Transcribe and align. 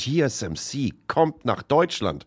TSMC 0.00 0.92
kommt 1.06 1.44
nach 1.44 1.62
Deutschland. 1.62 2.26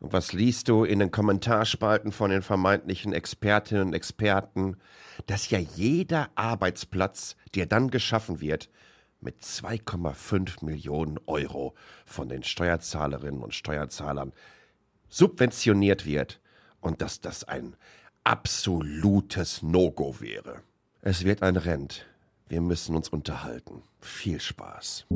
Und 0.00 0.12
was 0.12 0.32
liest 0.32 0.68
du 0.68 0.84
in 0.84 0.98
den 0.98 1.10
Kommentarspalten 1.10 2.12
von 2.12 2.30
den 2.30 2.42
vermeintlichen 2.42 3.12
Expertinnen 3.12 3.88
und 3.88 3.94
Experten? 3.94 4.76
Dass 5.26 5.50
ja 5.50 5.58
jeder 5.58 6.30
Arbeitsplatz, 6.34 7.36
der 7.54 7.66
dann 7.66 7.90
geschaffen 7.90 8.40
wird, 8.40 8.68
mit 9.20 9.40
2,5 9.40 10.64
Millionen 10.64 11.18
Euro 11.26 11.74
von 12.04 12.28
den 12.28 12.42
Steuerzahlerinnen 12.42 13.42
und 13.42 13.54
Steuerzahlern 13.54 14.32
subventioniert 15.08 16.04
wird 16.04 16.40
und 16.80 17.00
dass 17.00 17.20
das 17.20 17.44
ein 17.44 17.74
absolutes 18.24 19.62
No-Go 19.62 20.20
wäre. 20.20 20.60
Es 21.00 21.24
wird 21.24 21.42
ein 21.42 21.56
Rent. 21.56 22.06
Wir 22.48 22.60
müssen 22.60 22.94
uns 22.94 23.08
unterhalten. 23.08 23.82
Viel 24.00 24.40
Spaß. 24.40 25.06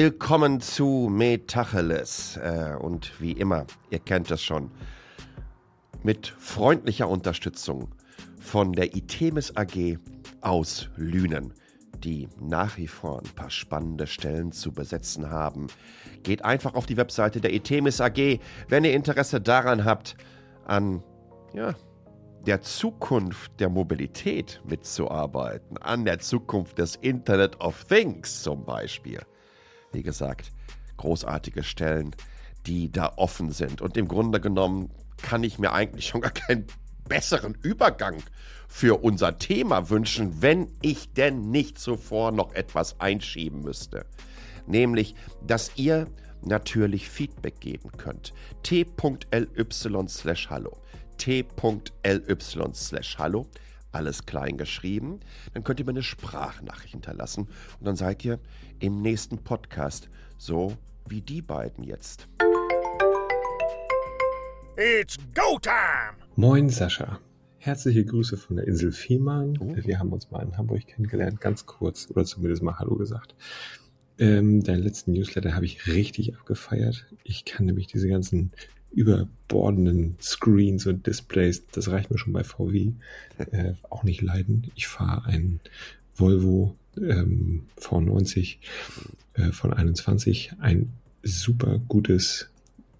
Willkommen 0.00 0.60
zu 0.60 1.08
Metacheles. 1.10 2.36
Äh, 2.36 2.76
und 2.78 3.20
wie 3.20 3.32
immer, 3.32 3.66
ihr 3.90 3.98
kennt 3.98 4.30
es 4.30 4.40
schon, 4.40 4.70
mit 6.04 6.28
freundlicher 6.28 7.08
Unterstützung 7.08 7.88
von 8.38 8.72
der 8.74 8.94
Itemis 8.94 9.56
AG 9.56 9.98
aus 10.40 10.88
Lünen, 10.94 11.52
die 12.04 12.28
nach 12.40 12.76
wie 12.76 12.86
vor 12.86 13.18
ein 13.18 13.34
paar 13.34 13.50
spannende 13.50 14.06
Stellen 14.06 14.52
zu 14.52 14.70
besetzen 14.70 15.30
haben. 15.30 15.66
Geht 16.22 16.44
einfach 16.44 16.74
auf 16.74 16.86
die 16.86 16.96
Webseite 16.96 17.40
der 17.40 17.52
Itemis 17.52 18.00
AG, 18.00 18.38
wenn 18.68 18.84
ihr 18.84 18.94
Interesse 18.94 19.40
daran 19.40 19.84
habt, 19.84 20.16
an 20.64 21.02
ja, 21.54 21.74
der 22.46 22.62
Zukunft 22.62 23.58
der 23.58 23.68
Mobilität 23.68 24.60
mitzuarbeiten, 24.64 25.76
an 25.78 26.04
der 26.04 26.20
Zukunft 26.20 26.78
des 26.78 26.94
Internet 26.94 27.60
of 27.60 27.82
Things 27.86 28.44
zum 28.44 28.64
Beispiel 28.64 29.22
wie 29.92 30.02
gesagt, 30.02 30.52
großartige 30.96 31.62
Stellen, 31.62 32.14
die 32.66 32.90
da 32.90 33.12
offen 33.16 33.50
sind. 33.50 33.80
Und 33.80 33.96
im 33.96 34.08
Grunde 34.08 34.40
genommen 34.40 34.90
kann 35.22 35.42
ich 35.42 35.58
mir 35.58 35.72
eigentlich 35.72 36.06
schon 36.06 36.20
gar 36.20 36.32
keinen 36.32 36.66
besseren 37.08 37.56
Übergang 37.62 38.22
für 38.68 39.02
unser 39.02 39.38
Thema 39.38 39.88
wünschen, 39.88 40.42
wenn 40.42 40.70
ich 40.82 41.12
denn 41.14 41.50
nicht 41.50 41.78
zuvor 41.78 42.32
noch 42.32 42.52
etwas 42.52 43.00
einschieben 43.00 43.62
müsste. 43.62 44.04
Nämlich, 44.66 45.14
dass 45.46 45.72
ihr 45.76 46.06
natürlich 46.42 47.08
Feedback 47.08 47.60
geben 47.60 47.90
könnt. 47.96 48.34
t.ly 48.62 48.86
slash 50.08 50.50
hallo. 50.50 50.76
t.ly 51.16 52.72
slash 52.74 53.18
hallo. 53.18 53.46
Alles 53.90 54.26
klein 54.26 54.58
geschrieben. 54.58 55.20
Dann 55.54 55.64
könnt 55.64 55.80
ihr 55.80 55.86
mir 55.86 55.92
eine 55.92 56.02
Sprachnachricht 56.02 56.92
hinterlassen 56.92 57.44
und 57.80 57.86
dann 57.86 57.96
seid 57.96 58.22
ihr 58.24 58.38
im 58.80 59.02
nächsten 59.02 59.38
Podcast, 59.38 60.08
so 60.36 60.74
wie 61.08 61.20
die 61.20 61.42
beiden 61.42 61.84
jetzt. 61.84 62.28
It's 64.76 65.16
go 65.34 65.58
time! 65.60 66.16
Moin 66.36 66.68
Sascha. 66.68 67.18
Herzliche 67.58 68.04
Grüße 68.04 68.36
von 68.36 68.56
der 68.56 68.66
Insel 68.68 68.92
Fehmarn. 68.92 69.58
Oh. 69.58 69.74
Wir 69.76 69.98
haben 69.98 70.12
uns 70.12 70.30
mal 70.30 70.42
in 70.42 70.56
Hamburg 70.56 70.86
kennengelernt, 70.86 71.40
ganz 71.40 71.66
kurz, 71.66 72.08
oder 72.10 72.24
zumindest 72.24 72.62
mal 72.62 72.78
Hallo 72.78 72.94
gesagt. 72.94 73.34
Ähm, 74.18 74.62
deinen 74.62 74.82
letzten 74.82 75.12
Newsletter 75.12 75.54
habe 75.54 75.64
ich 75.64 75.86
richtig 75.86 76.36
abgefeiert. 76.36 77.06
Ich 77.24 77.44
kann 77.44 77.66
nämlich 77.66 77.88
diese 77.88 78.08
ganzen 78.08 78.52
überbordenden 78.90 80.16
Screens 80.20 80.86
und 80.86 81.06
Displays, 81.06 81.66
das 81.66 81.90
reicht 81.90 82.10
mir 82.10 82.18
schon 82.18 82.32
bei 82.32 82.44
VW, 82.44 82.92
äh, 83.38 83.74
auch 83.90 84.04
nicht 84.04 84.22
leiden. 84.22 84.70
Ich 84.76 84.86
fahre 84.88 85.26
ein 85.26 85.60
Volvo 86.14 86.76
ähm, 87.02 87.62
V90 87.80 88.56
äh, 89.34 89.52
von 89.52 89.72
21 89.72 90.52
ein 90.60 90.92
super 91.22 91.80
gutes 91.88 92.48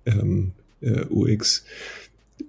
ähm, 0.06 0.52
äh, 0.80 1.04
UX, 1.06 1.64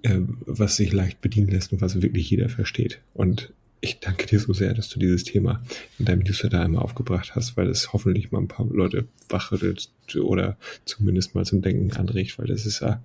äh, 0.02 0.20
was 0.46 0.76
sich 0.76 0.92
leicht 0.92 1.20
bedienen 1.20 1.48
lässt 1.48 1.72
und 1.72 1.80
was 1.80 2.00
wirklich 2.02 2.30
jeder 2.30 2.48
versteht. 2.48 3.00
Und 3.14 3.52
ich 3.82 3.98
danke 3.98 4.26
dir 4.26 4.38
so 4.38 4.52
sehr, 4.52 4.74
dass 4.74 4.90
du 4.90 4.98
dieses 4.98 5.24
Thema 5.24 5.62
in 5.98 6.04
deinem 6.04 6.20
Newsletter 6.20 6.60
einmal 6.60 6.82
aufgebracht 6.82 7.34
hast, 7.34 7.56
weil 7.56 7.68
es 7.68 7.92
hoffentlich 7.92 8.30
mal 8.30 8.40
ein 8.40 8.48
paar 8.48 8.66
Leute 8.66 9.06
wachrüttelt 9.28 9.90
oder 10.22 10.58
zumindest 10.84 11.34
mal 11.34 11.46
zum 11.46 11.62
Denken 11.62 11.92
anregt, 11.92 12.38
weil 12.38 12.46
das 12.46 12.66
ist 12.66 12.80
ja 12.80 13.02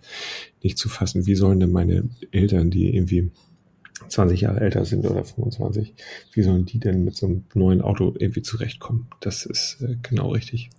nicht 0.64 0.78
zu 0.78 0.90
fassen. 0.90 1.25
Wie 1.25 1.36
sollen 1.36 1.62
denn 1.62 1.72
meine 1.72 2.09
Eltern, 2.31 2.72
die 2.72 2.94
irgendwie 2.94 3.31
20 4.09 4.41
Jahre 4.41 4.59
älter 4.59 4.85
sind 4.85 5.06
oder 5.06 5.23
25, 5.23 5.94
wie 6.33 6.41
sollen 6.41 6.66
die 6.66 6.79
denn 6.79 7.03
mit 7.03 7.16
so 7.16 7.25
einem 7.25 7.45
neuen 7.53 7.81
Auto 7.81 8.13
irgendwie 8.17 8.41
zurechtkommen? 8.41 9.07
Das 9.22 9.45
ist 9.45 9.81
äh, 9.81 9.95
genau 10.01 10.29
richtig. 10.29 10.69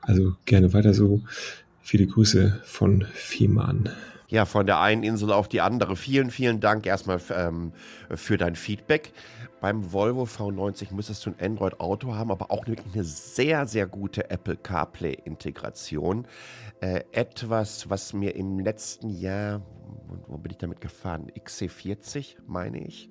Also 0.00 0.34
gerne 0.44 0.72
weiter 0.72 0.94
so. 0.94 1.22
Viele 1.82 2.06
Grüße 2.06 2.60
von 2.64 3.06
Fiemann. 3.14 3.88
Ja, 4.28 4.44
von 4.44 4.64
der 4.64 4.78
einen 4.78 5.02
Insel 5.02 5.32
auf 5.32 5.48
die 5.48 5.60
andere. 5.60 5.96
Vielen, 5.96 6.30
vielen 6.30 6.60
Dank 6.60 6.86
erstmal 6.86 7.20
ähm, 7.36 7.72
für 8.14 8.36
dein 8.36 8.54
Feedback. 8.54 9.12
Beim 9.60 9.92
Volvo 9.92 10.22
V90 10.22 10.94
müsstest 10.94 11.26
du 11.26 11.30
ein 11.30 11.44
Android-Auto 11.44 12.14
haben, 12.14 12.30
aber 12.30 12.52
auch 12.52 12.66
wirklich 12.68 12.94
eine 12.94 13.02
sehr, 13.02 13.66
sehr 13.66 13.88
gute 13.88 14.30
Apple 14.30 14.56
CarPlay-Integration. 14.56 16.26
Äh, 16.80 17.04
etwas, 17.12 17.90
was 17.90 18.12
mir 18.12 18.34
im 18.36 18.58
letzten 18.58 19.10
Jahr, 19.10 19.60
wo 20.26 20.38
bin 20.38 20.52
ich 20.52 20.58
damit 20.58 20.80
gefahren? 20.80 21.30
XC40, 21.30 22.36
meine 22.46 22.78
ich, 22.86 23.10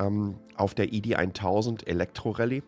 ähm, 0.00 0.36
auf 0.56 0.74
der 0.74 0.92
ID 0.92 1.16
1000 1.16 1.86
Elektro 1.86 2.30
Rallye, 2.30 2.62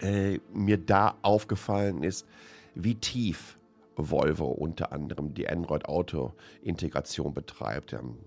äh, 0.00 0.38
mir 0.52 0.76
da 0.76 1.16
aufgefallen 1.22 2.02
ist, 2.02 2.26
wie 2.74 2.96
tief 2.96 3.58
Volvo 3.96 4.48
unter 4.48 4.92
anderem 4.92 5.32
die 5.32 5.48
Android-Auto-Integration 5.48 7.32
betreibt. 7.32 7.94
Ähm, 7.94 8.18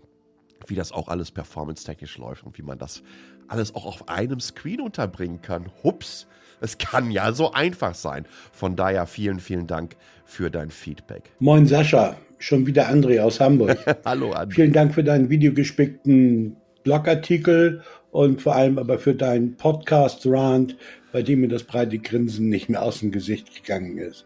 wie 0.65 0.75
das 0.75 0.91
auch 0.91 1.07
alles 1.07 1.31
performance-technisch 1.31 2.17
läuft 2.17 2.43
und 2.43 2.57
wie 2.57 2.63
man 2.63 2.79
das 2.79 3.03
alles 3.47 3.75
auch 3.75 3.85
auf 3.85 4.09
einem 4.09 4.39
Screen 4.39 4.81
unterbringen 4.81 5.41
kann. 5.41 5.71
Hups, 5.83 6.27
es 6.61 6.77
kann 6.77 7.11
ja 7.11 7.31
so 7.31 7.51
einfach 7.51 7.95
sein. 7.95 8.25
Von 8.51 8.75
daher 8.75 9.05
vielen, 9.05 9.39
vielen 9.39 9.67
Dank 9.67 9.95
für 10.25 10.49
dein 10.49 10.69
Feedback. 10.69 11.31
Moin 11.39 11.65
Sascha, 11.65 12.17
schon 12.39 12.65
wieder 12.65 12.89
André 12.89 13.21
aus 13.21 13.39
Hamburg. 13.39 13.77
Hallo 14.05 14.33
André. 14.33 14.53
Vielen 14.53 14.73
Dank 14.73 14.93
für 14.93 15.03
deinen 15.03 15.29
videogespickten 15.29 16.55
Blogartikel 16.83 17.81
und 18.11 18.41
vor 18.41 18.55
allem 18.55 18.77
aber 18.77 18.99
für 18.99 19.13
deinen 19.13 19.57
Podcast-Rant, 19.57 20.77
bei 21.11 21.21
dem 21.21 21.41
mir 21.41 21.49
das 21.49 21.63
breite 21.63 21.99
Grinsen 21.99 22.49
nicht 22.49 22.69
mehr 22.69 22.81
aus 22.81 22.99
dem 22.99 23.11
Gesicht 23.11 23.53
gegangen 23.55 23.97
ist. 23.97 24.25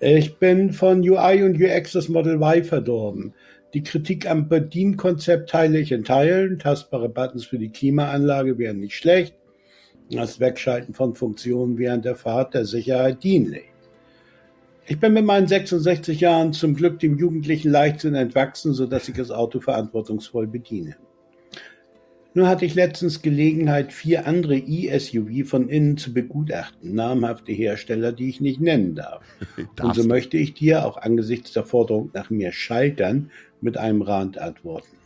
Ich 0.00 0.38
bin 0.38 0.72
von 0.72 1.00
UI 1.00 1.42
und 1.44 1.60
UX 1.60 1.92
das 1.92 2.08
Model 2.08 2.34
Y 2.34 2.64
verdorben. 2.64 3.34
Die 3.74 3.82
Kritik 3.82 4.28
am 4.28 4.48
Bedienkonzept 4.48 5.50
teile 5.50 5.78
ich 5.78 5.92
in 5.92 6.04
Teilen. 6.04 6.58
Tastbare 6.58 7.08
Buttons 7.08 7.44
für 7.44 7.58
die 7.58 7.70
Klimaanlage 7.70 8.58
wären 8.58 8.80
nicht 8.80 8.94
schlecht. 8.94 9.35
Das 10.10 10.38
Wegschalten 10.38 10.94
von 10.94 11.14
Funktionen 11.14 11.78
während 11.78 12.04
der 12.04 12.16
Fahrt 12.16 12.54
der 12.54 12.64
Sicherheit 12.64 13.22
dienlich. 13.22 13.64
Ich 14.86 15.00
bin 15.00 15.14
mit 15.14 15.24
meinen 15.24 15.48
66 15.48 16.20
Jahren 16.20 16.52
zum 16.52 16.76
Glück 16.76 17.00
dem 17.00 17.18
jugendlichen 17.18 17.72
Leichtsinn 17.72 18.14
entwachsen, 18.14 18.72
so 18.72 18.86
dass 18.86 19.08
ich 19.08 19.16
das 19.16 19.32
Auto 19.32 19.58
verantwortungsvoll 19.60 20.46
bediene. 20.46 20.96
Nur 22.34 22.48
hatte 22.48 22.66
ich 22.66 22.74
letztens 22.74 23.22
Gelegenheit, 23.22 23.94
vier 23.94 24.26
andere 24.26 24.58
E-SUV 24.58 25.48
von 25.48 25.70
innen 25.70 25.96
zu 25.96 26.12
begutachten, 26.12 26.94
namhafte 26.94 27.50
Hersteller, 27.50 28.12
die 28.12 28.28
ich 28.28 28.42
nicht 28.42 28.60
nennen 28.60 28.94
darf. 28.94 29.24
Und 29.82 29.96
so 29.96 30.04
möchte 30.04 30.36
ich 30.36 30.52
dir 30.52 30.84
auch 30.84 30.98
angesichts 30.98 31.54
der 31.54 31.64
Forderung 31.64 32.10
nach 32.12 32.28
mehr 32.28 32.52
Schaltern 32.52 33.30
mit 33.62 33.78
einem 33.78 34.02
Rand 34.02 34.38
antworten. 34.38 34.98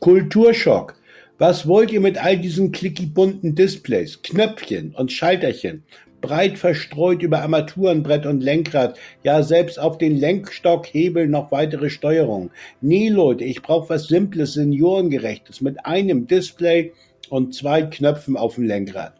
Kulturschock. 0.00 0.94
Was 1.40 1.68
wollt 1.68 1.92
ihr 1.92 2.00
mit 2.00 2.18
all 2.18 2.36
diesen 2.36 2.72
klickibunten 2.72 3.54
Displays, 3.54 4.22
Knöpfchen 4.22 4.92
und 4.96 5.12
Schalterchen? 5.12 5.84
breit 6.20 6.58
verstreut 6.58 7.22
über 7.22 7.42
Armaturenbrett 7.42 8.26
und 8.26 8.42
Lenkrad, 8.42 8.98
ja 9.22 9.44
selbst 9.44 9.78
auf 9.78 9.98
den 9.98 10.16
Lenkstockhebel 10.16 11.28
noch 11.28 11.52
weitere 11.52 11.90
Steuerung. 11.90 12.50
Nee, 12.80 13.08
Leute, 13.08 13.44
ich 13.44 13.62
brauche 13.62 13.90
was 13.90 14.08
Simples, 14.08 14.54
Seniorengerechtes 14.54 15.60
mit 15.60 15.86
einem 15.86 16.26
Display 16.26 16.92
und 17.30 17.54
zwei 17.54 17.82
Knöpfen 17.82 18.36
auf 18.36 18.56
dem 18.56 18.64
Lenkrad. 18.64 19.12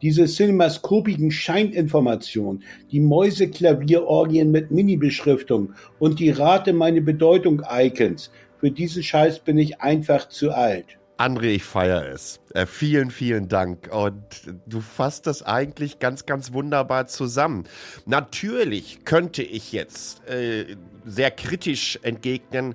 Diese 0.00 0.26
cinemascopigen 0.26 1.32
Scheininformationen, 1.32 2.62
die 2.92 3.00
Mäuseklavierorgien 3.00 4.48
mit 4.52 4.70
Mini-Beschriftung 4.70 5.72
und 5.98 6.20
die 6.20 6.30
Rate 6.30 6.72
meine 6.72 7.00
Bedeutung-Icons, 7.00 8.30
für 8.60 8.70
diesen 8.70 9.02
Scheiß 9.02 9.40
bin 9.40 9.58
ich 9.58 9.80
einfach 9.80 10.28
zu 10.28 10.52
alt. 10.52 10.98
André, 11.16 11.54
ich 11.54 11.64
feiere 11.64 12.08
es. 12.08 12.40
Äh, 12.54 12.66
vielen, 12.66 13.10
vielen 13.10 13.48
Dank. 13.48 13.88
Und 13.92 14.22
du 14.66 14.80
fasst 14.80 15.26
das 15.26 15.42
eigentlich 15.42 16.00
ganz, 16.00 16.26
ganz 16.26 16.52
wunderbar 16.52 17.06
zusammen. 17.06 17.64
Natürlich 18.04 19.04
könnte 19.04 19.42
ich 19.42 19.72
jetzt 19.72 20.26
äh, 20.28 20.76
sehr 21.04 21.30
kritisch 21.30 21.98
entgegnen, 22.02 22.74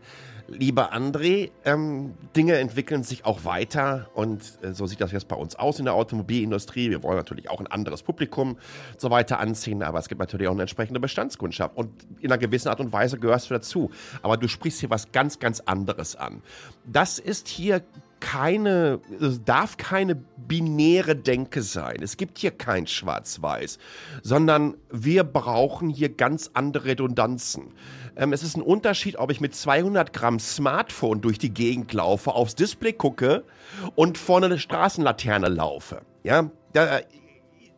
lieber 0.52 0.94
André, 0.94 1.52
ähm, 1.66 2.14
Dinge 2.36 2.58
entwickeln 2.58 3.04
sich 3.04 3.26
auch 3.26 3.46
weiter 3.46 4.10
und 4.14 4.42
äh, 4.64 4.74
so 4.74 4.88
sieht 4.88 5.02
das 5.02 5.12
jetzt 5.12 5.28
bei 5.28 5.36
uns 5.36 5.56
aus 5.56 5.80
in 5.80 5.86
der 5.86 5.94
Automobilindustrie. 5.94 6.90
Wir 6.90 7.04
wollen 7.04 7.18
natürlich 7.18 7.50
auch 7.50 7.60
ein 7.60 7.68
anderes 7.68 8.04
Publikum 8.04 8.58
so 8.98 9.12
weiter 9.12 9.40
anziehen, 9.40 9.84
aber 9.84 10.00
es 10.00 10.10
gibt 10.10 10.20
natürlich 10.20 10.48
auch 10.48 10.54
eine 10.54 10.62
entsprechende 10.62 11.00
Bestandskundschaft 11.00 11.76
und 11.78 11.92
in 12.20 12.32
einer 12.32 12.38
gewissen 12.38 12.70
Art 12.70 12.80
und 12.80 12.92
Weise 12.92 13.20
gehörst 13.20 13.50
du 13.50 13.54
dazu. 13.54 13.92
Aber 14.22 14.38
du 14.38 14.48
sprichst 14.48 14.80
hier 14.80 14.90
was 14.90 15.12
ganz, 15.12 15.40
ganz 15.40 15.60
anderes 15.62 16.16
an. 16.16 16.42
Das 16.86 17.20
ist 17.20 17.48
hier 17.48 17.84
keine, 18.20 19.00
es 19.20 19.44
darf 19.44 19.78
keine 19.78 20.16
binäre 20.16 21.16
Denke 21.16 21.62
sein. 21.62 21.98
Es 22.02 22.18
gibt 22.18 22.38
hier 22.38 22.52
kein 22.52 22.88
Schwarz-Weiß, 22.88 23.78
sondern 24.24 24.76
wir 24.92 25.24
brauchen 25.24 25.90
hier 25.90 26.10
ganz 26.10 26.52
andere 26.54 26.86
Redundanzen. 26.86 27.74
Ähm, 28.16 28.34
es 28.34 28.44
ist 28.44 28.58
ein 28.58 28.62
Unterschied, 28.62 29.18
ob 29.18 29.32
ich 29.32 29.42
mit 29.42 29.56
200 29.56 30.12
Gramm 30.14 30.40
Smartphone 30.40 31.22
durch 31.22 31.38
die 31.38 31.54
Gegend 31.54 31.94
laufe, 31.94 32.34
aufs 32.34 32.56
Display 32.56 32.94
gucke 32.94 33.44
und 33.96 34.18
vorne 34.18 34.48
eine 34.48 34.60
Straßenlaterne 34.60 35.48
laufe. 35.48 36.02
Ja, 36.24 36.52
da 36.74 37.00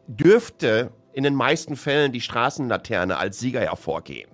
dürfte 0.08 0.92
in 1.14 1.24
den 1.24 1.36
meisten 1.36 1.76
Fällen 1.76 2.12
die 2.12 2.22
Straßenlaterne 2.22 3.18
als 3.18 3.40
Sieger 3.40 3.62
hervorgehen. 3.62 4.30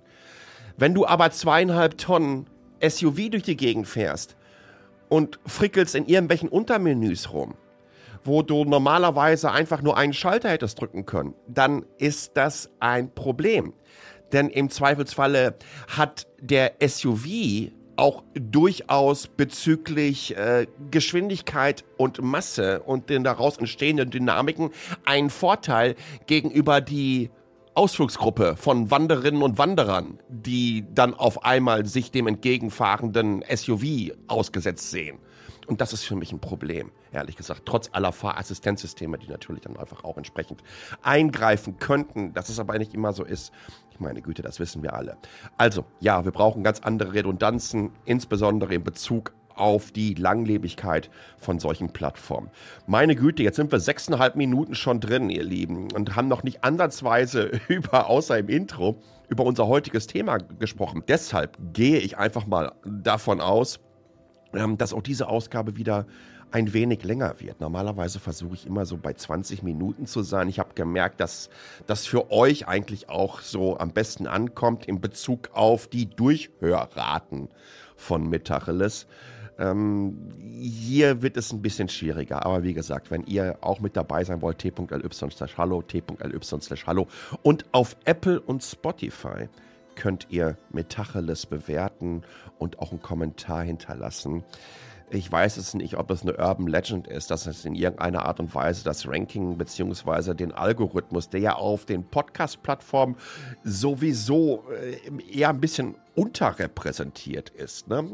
Wenn 0.76 0.94
du 0.94 1.06
aber 1.06 1.30
zweieinhalb 1.30 1.98
Tonnen 1.98 2.46
SUV 2.86 3.30
durch 3.30 3.42
die 3.42 3.56
Gegend 3.56 3.88
fährst, 3.88 4.36
und 5.08 5.38
frickelst 5.46 5.94
in 5.94 6.06
irgendwelchen 6.06 6.48
Untermenüs 6.48 7.32
rum, 7.32 7.54
wo 8.24 8.42
du 8.42 8.64
normalerweise 8.64 9.50
einfach 9.52 9.82
nur 9.82 9.96
einen 9.96 10.12
Schalter 10.12 10.50
hättest 10.50 10.80
drücken 10.80 11.06
können, 11.06 11.34
dann 11.46 11.84
ist 11.98 12.36
das 12.36 12.70
ein 12.80 13.14
Problem. 13.14 13.72
Denn 14.32 14.50
im 14.50 14.68
Zweifelsfalle 14.70 15.56
hat 15.88 16.26
der 16.40 16.74
SUV 16.86 17.70
auch 17.96 18.22
durchaus 18.34 19.26
bezüglich 19.26 20.36
äh, 20.36 20.66
Geschwindigkeit 20.90 21.84
und 21.96 22.22
Masse 22.22 22.80
und 22.80 23.10
den 23.10 23.24
daraus 23.24 23.56
entstehenden 23.56 24.10
Dynamiken 24.10 24.70
einen 25.04 25.30
Vorteil 25.30 25.96
gegenüber 26.26 26.80
die 26.80 27.30
Ausflugsgruppe 27.78 28.56
von 28.56 28.90
Wanderinnen 28.90 29.40
und 29.40 29.56
Wanderern, 29.56 30.18
die 30.28 30.84
dann 30.94 31.14
auf 31.14 31.44
einmal 31.44 31.86
sich 31.86 32.10
dem 32.10 32.26
entgegenfahrenden 32.26 33.44
SUV 33.48 34.16
ausgesetzt 34.26 34.90
sehen. 34.90 35.20
Und 35.68 35.80
das 35.80 35.92
ist 35.92 36.02
für 36.02 36.16
mich 36.16 36.32
ein 36.32 36.40
Problem, 36.40 36.90
ehrlich 37.12 37.36
gesagt. 37.36 37.62
Trotz 37.66 37.90
aller 37.92 38.10
Fahrassistenzsysteme, 38.10 39.16
die 39.16 39.28
natürlich 39.28 39.62
dann 39.62 39.76
einfach 39.76 40.02
auch 40.02 40.16
entsprechend 40.16 40.64
eingreifen 41.02 41.78
könnten, 41.78 42.34
dass 42.34 42.48
es 42.48 42.58
aber 42.58 42.76
nicht 42.78 42.94
immer 42.94 43.12
so 43.12 43.22
ist. 43.22 43.52
Ich 43.92 44.00
meine 44.00 44.22
Güte, 44.22 44.42
das 44.42 44.58
wissen 44.58 44.82
wir 44.82 44.94
alle. 44.94 45.16
Also, 45.56 45.84
ja, 46.00 46.24
wir 46.24 46.32
brauchen 46.32 46.64
ganz 46.64 46.80
andere 46.80 47.14
Redundanzen, 47.14 47.92
insbesondere 48.04 48.74
in 48.74 48.82
Bezug 48.82 49.34
auf 49.58 49.92
die 49.92 50.14
Langlebigkeit 50.14 51.10
von 51.38 51.58
solchen 51.58 51.92
Plattformen. 51.92 52.50
Meine 52.86 53.16
Güte, 53.16 53.42
jetzt 53.42 53.56
sind 53.56 53.72
wir 53.72 53.80
sechseinhalb 53.80 54.36
Minuten 54.36 54.74
schon 54.74 55.00
drin, 55.00 55.30
ihr 55.30 55.44
Lieben, 55.44 55.90
und 55.92 56.16
haben 56.16 56.28
noch 56.28 56.42
nicht 56.42 56.64
ansatzweise 56.64 57.50
über, 57.68 58.08
außer 58.08 58.38
im 58.38 58.48
Intro, 58.48 58.96
über 59.28 59.44
unser 59.44 59.66
heutiges 59.66 60.06
Thema 60.06 60.38
gesprochen. 60.38 61.02
Deshalb 61.06 61.56
gehe 61.72 61.98
ich 61.98 62.16
einfach 62.18 62.46
mal 62.46 62.72
davon 62.84 63.40
aus, 63.40 63.80
ähm, 64.54 64.78
dass 64.78 64.92
auch 64.94 65.02
diese 65.02 65.28
Ausgabe 65.28 65.76
wieder 65.76 66.06
ein 66.50 66.72
wenig 66.72 67.04
länger 67.04 67.40
wird. 67.40 67.60
Normalerweise 67.60 68.20
versuche 68.20 68.54
ich 68.54 68.66
immer 68.66 68.86
so 68.86 68.96
bei 68.96 69.12
20 69.12 69.62
Minuten 69.62 70.06
zu 70.06 70.22
sein. 70.22 70.48
Ich 70.48 70.58
habe 70.58 70.74
gemerkt, 70.74 71.20
dass 71.20 71.50
das 71.86 72.06
für 72.06 72.30
euch 72.30 72.66
eigentlich 72.66 73.08
auch 73.08 73.40
so 73.40 73.78
am 73.78 73.90
besten 73.90 74.26
ankommt 74.26 74.86
in 74.86 75.00
Bezug 75.00 75.50
auf 75.52 75.88
die 75.88 76.08
Durchhörraten 76.08 77.48
von 77.96 78.28
Metacheles. 78.28 79.06
Ähm, 79.58 80.16
hier 80.60 81.22
wird 81.22 81.36
es 81.36 81.52
ein 81.52 81.62
bisschen 81.62 81.88
schwieriger, 81.88 82.44
aber 82.46 82.62
wie 82.62 82.74
gesagt, 82.74 83.10
wenn 83.10 83.24
ihr 83.24 83.58
auch 83.60 83.80
mit 83.80 83.96
dabei 83.96 84.22
sein 84.24 84.40
wollt, 84.40 84.58
t.ly 84.58 84.76
slash 85.10 85.56
hallo, 85.56 85.82
t.ly 85.82 86.38
slash 86.42 86.86
hallo 86.86 87.06
und 87.42 87.64
auf 87.72 87.96
Apple 88.04 88.40
und 88.40 88.62
Spotify 88.62 89.48
könnt 89.96 90.28
ihr 90.30 90.56
Metacheles 90.70 91.46
bewerten 91.46 92.22
und 92.58 92.78
auch 92.78 92.92
einen 92.92 93.02
Kommentar 93.02 93.62
hinterlassen. 93.62 94.44
Ich 95.10 95.32
weiß 95.32 95.56
es 95.56 95.72
nicht, 95.72 95.96
ob 95.96 96.10
es 96.10 96.22
eine 96.22 96.36
Urban 96.36 96.66
Legend 96.66 97.06
ist, 97.06 97.30
dass 97.30 97.46
es 97.46 97.64
in 97.64 97.74
irgendeiner 97.74 98.26
Art 98.26 98.40
und 98.40 98.54
Weise 98.54 98.84
das 98.84 99.08
Ranking 99.08 99.56
bzw. 99.56 100.34
den 100.34 100.52
Algorithmus, 100.52 101.30
der 101.30 101.40
ja 101.40 101.54
auf 101.54 101.86
den 101.86 102.04
Podcast-Plattformen 102.04 103.16
sowieso 103.64 104.64
äh, 104.70 104.98
eher 105.32 105.48
ein 105.48 105.60
bisschen 105.60 105.94
unterrepräsentiert 106.14 107.48
ist. 107.50 107.88
Ne? 107.88 108.06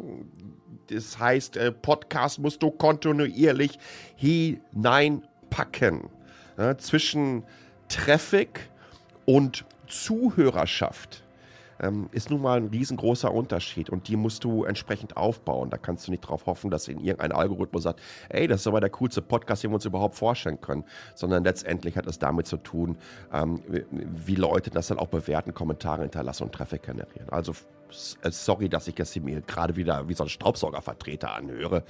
Das 0.89 1.19
heißt, 1.19 1.57
äh, 1.57 1.73
Podcast 1.73 2.39
musst 2.39 2.63
du 2.63 2.71
kontinuierlich 2.71 3.79
hineinpacken. 4.15 6.11
Ja, 6.57 6.79
zwischen 6.79 7.43
Traffic 7.89 8.71
und 9.25 9.65
Zuhörerschaft 9.89 11.24
ähm, 11.81 12.09
ist 12.13 12.31
nun 12.31 12.43
mal 12.43 12.59
ein 12.59 12.69
riesengroßer 12.69 13.33
Unterschied 13.33 13.91
und 13.91 14.09
die 14.09 14.17
musst 14.17 14.45
du 14.45 14.65
entsprechend 14.65 15.17
aufbauen. 15.17 15.71
Da 15.71 15.79
kannst 15.79 16.07
du 16.07 16.11
nicht 16.11 16.25
darauf 16.25 16.47
hoffen, 16.47 16.71
dass 16.71 16.89
in 16.89 17.01
irgendein 17.01 17.33
Algorithmus 17.33 17.85
sagt, 17.85 18.01
ey, 18.29 18.47
das 18.47 18.61
ist 18.61 18.67
aber 18.67 18.81
der 18.81 18.91
coolste 18.91 19.23
Podcast, 19.23 19.63
den 19.63 19.71
wir 19.71 19.77
uns 19.77 19.85
überhaupt 19.85 20.15
vorstellen 20.15 20.61
können, 20.61 20.85
sondern 21.15 21.45
letztendlich 21.45 21.97
hat 21.97 22.07
es 22.07 22.19
damit 22.19 22.47
zu 22.47 22.57
tun, 22.57 22.97
ähm, 23.33 23.63
wie 23.91 24.35
Leute 24.35 24.71
das 24.71 24.89
dann 24.89 24.99
auch 24.99 25.09
bewerten, 25.09 25.55
Kommentare 25.55 26.03
hinterlassen 26.03 26.45
und 26.45 26.53
Traffic 26.53 26.83
generieren. 26.83 27.29
Also 27.31 27.55
sorry, 27.95 28.69
dass 28.69 28.89
ich 28.89 28.99
jetzt 28.99 29.17
mir 29.17 29.41
gerade 29.41 29.77
wieder 29.77 30.09
wie 30.09 30.15
so 30.15 30.25
ein 30.25 30.29
Staubsaugervertreter 30.29 31.35
anhöre, 31.35 31.85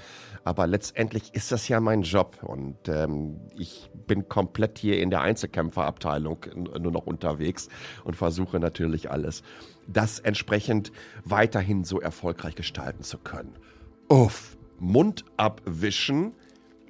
aber 0.45 0.67
letztendlich 0.67 1.35
ist 1.35 1.53
das 1.53 1.69
ja 1.69 1.81
mein 1.81 2.03
Job 2.03 2.43
und 2.43 2.77
ähm, 2.89 3.41
ich 3.56 3.91
bin 4.06 4.29
komplett 4.29 4.79
hier 4.79 5.01
in 5.01 5.11
der 5.11 5.23
Einzelkämpferabteilung 5.23 6.39
nur 6.81 6.93
noch 6.93 7.06
unterwegs 7.06 7.69
und 8.05 8.17
versuche 8.17 8.61
natürlich 8.61 9.11
alles, 9.11 9.43
das 9.87 10.19
entsprechend 10.19 10.93
weiterhin 11.25 11.85
so 11.85 12.01
erfolgreich 12.01 12.55
gestalten 12.55 13.03
zu 13.03 13.19
können. 13.19 13.55
Uff, 14.09 14.56
Mund 14.79 15.25
abwischen. 15.37 16.33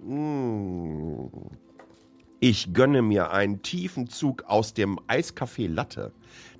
Mmh. 0.02 1.31
Ich 2.40 2.75
gönne 2.75 3.00
mir 3.00 3.31
einen 3.31 3.62
tiefen 3.62 4.11
Zug 4.11 4.44
aus 4.49 4.75
dem 4.75 5.00
Eiskaffee 5.06 5.66
Latte 5.66 6.12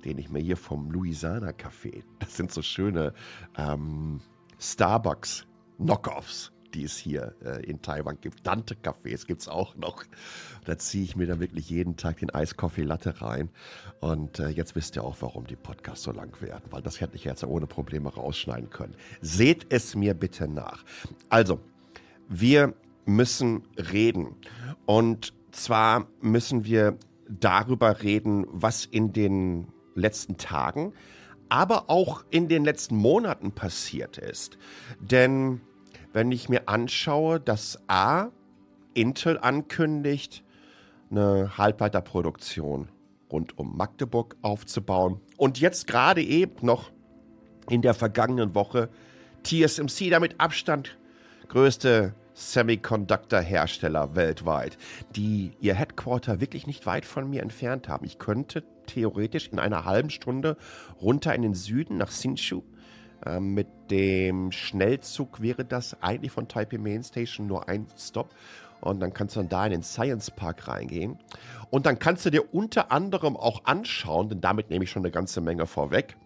den 0.05 0.17
ich 0.17 0.29
mir 0.29 0.39
hier 0.39 0.57
vom 0.57 0.91
Louisiana 0.91 1.49
Café, 1.49 2.03
das 2.19 2.37
sind 2.37 2.51
so 2.51 2.61
schöne 2.61 3.13
ähm, 3.57 4.21
Starbucks 4.59 5.45
Knockoffs, 5.77 6.51
die 6.73 6.83
es 6.83 6.97
hier 6.97 7.35
äh, 7.43 7.65
in 7.65 7.81
Taiwan 7.81 8.17
gibt. 8.21 8.45
Dante 8.45 8.75
Cafés 8.75 9.25
gibt 9.25 9.41
es 9.41 9.47
auch 9.47 9.75
noch. 9.75 10.03
Da 10.65 10.77
ziehe 10.77 11.03
ich 11.03 11.15
mir 11.15 11.25
dann 11.25 11.39
wirklich 11.39 11.69
jeden 11.69 11.95
Tag 11.95 12.17
den 12.17 12.29
Eiskaffee 12.29 12.83
Latte 12.83 13.21
rein. 13.21 13.49
Und 13.99 14.39
äh, 14.39 14.49
jetzt 14.49 14.75
wisst 14.75 14.95
ihr 14.95 15.03
auch, 15.03 15.17
warum 15.21 15.47
die 15.47 15.55
Podcasts 15.55 16.03
so 16.03 16.11
lang 16.11 16.39
werden, 16.41 16.63
weil 16.71 16.81
das 16.81 17.01
hätte 17.01 17.15
ich 17.15 17.23
jetzt 17.23 17.43
ohne 17.43 17.67
Probleme 17.67 18.09
rausschneiden 18.13 18.69
können. 18.69 18.95
Seht 19.21 19.67
es 19.69 19.95
mir 19.95 20.13
bitte 20.13 20.47
nach. 20.47 20.83
Also, 21.29 21.59
wir 22.27 22.73
müssen 23.05 23.63
reden. 23.77 24.35
Und 24.85 25.33
zwar 25.51 26.07
müssen 26.21 26.65
wir 26.65 26.97
darüber 27.27 28.01
reden, 28.03 28.45
was 28.49 28.85
in 28.85 29.13
den 29.13 29.67
letzten 29.95 30.37
Tagen, 30.37 30.93
aber 31.49 31.89
auch 31.89 32.23
in 32.29 32.47
den 32.47 32.63
letzten 32.63 32.95
Monaten 32.95 33.51
passiert 33.51 34.17
ist. 34.17 34.57
Denn 34.99 35.61
wenn 36.13 36.31
ich 36.31 36.49
mir 36.49 36.67
anschaue, 36.67 37.39
dass 37.39 37.79
A, 37.87 38.29
Intel 38.93 39.37
ankündigt, 39.37 40.43
eine 41.11 41.57
Halbleiterproduktion 41.57 42.89
rund 43.31 43.57
um 43.57 43.75
Magdeburg 43.75 44.35
aufzubauen 44.41 45.19
und 45.37 45.59
jetzt 45.59 45.87
gerade 45.87 46.21
eben 46.21 46.65
noch 46.65 46.91
in 47.69 47.81
der 47.81 47.93
vergangenen 47.93 48.55
Woche 48.55 48.89
TSMC 49.43 50.09
damit 50.09 50.39
Abstand 50.39 50.97
größte 51.47 52.13
Semiconductor-Hersteller 52.35 54.15
weltweit, 54.15 54.77
die 55.15 55.53
ihr 55.61 55.73
Headquarter 55.73 56.41
wirklich 56.41 56.67
nicht 56.67 56.85
weit 56.85 57.05
von 57.05 57.29
mir 57.29 57.41
entfernt 57.41 57.87
haben. 57.87 58.05
Ich 58.05 58.19
könnte 58.19 58.63
theoretisch 58.85 59.47
in 59.47 59.59
einer 59.59 59.85
halben 59.85 60.09
Stunde 60.09 60.57
runter 61.01 61.33
in 61.33 61.41
den 61.41 61.55
Süden 61.55 61.97
nach 61.97 62.11
Hsinchu. 62.11 62.61
Äh, 63.25 63.39
mit 63.39 63.67
dem 63.89 64.51
Schnellzug 64.51 65.41
wäre 65.41 65.65
das 65.65 66.01
eigentlich 66.01 66.31
von 66.31 66.47
Taipei 66.47 66.77
Main 66.77 67.03
Station 67.03 67.47
nur 67.47 67.67
ein 67.69 67.87
Stop. 67.97 68.29
Und 68.81 68.99
dann 68.99 69.13
kannst 69.13 69.35
du 69.35 69.39
dann 69.39 69.49
da 69.49 69.65
in 69.65 69.71
den 69.71 69.83
Science 69.83 70.29
Park 70.29 70.67
reingehen. 70.67 71.17
Und 71.71 71.85
dann 71.85 71.97
kannst 71.97 72.25
du 72.25 72.29
dir 72.29 72.53
unter 72.53 72.91
anderem 72.91 73.37
auch 73.37 73.63
anschauen, 73.65 74.29
denn 74.29 74.41
damit 74.41 74.69
nehme 74.69 74.83
ich 74.83 74.91
schon 74.91 75.01
eine 75.01 75.11
ganze 75.11 75.41
Menge 75.41 75.65
vorweg, 75.65 76.17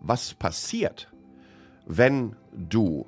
was 0.00 0.34
passiert, 0.34 1.12
wenn 1.86 2.34
du 2.52 3.06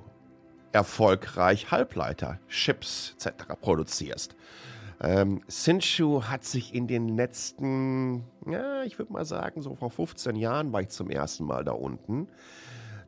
erfolgreich 0.76 1.71
Halbleiter, 1.71 2.38
Chips 2.49 3.16
etc. 3.16 3.54
produzierst. 3.59 4.37
Ähm, 5.00 5.40
Sinshu 5.47 6.25
hat 6.25 6.45
sich 6.45 6.75
in 6.75 6.87
den 6.87 7.16
letzten, 7.16 8.25
ja, 8.47 8.83
ich 8.85 8.99
würde 8.99 9.12
mal 9.12 9.25
sagen, 9.25 9.62
so 9.62 9.75
vor 9.75 9.90
15 9.90 10.37
Jahren 10.37 10.73
war 10.75 10.83
ich 10.83 10.88
zum 10.88 11.09
ersten 11.11 11.45
Mal 11.45 11.64
da 11.64 11.73
unten, 11.73 12.28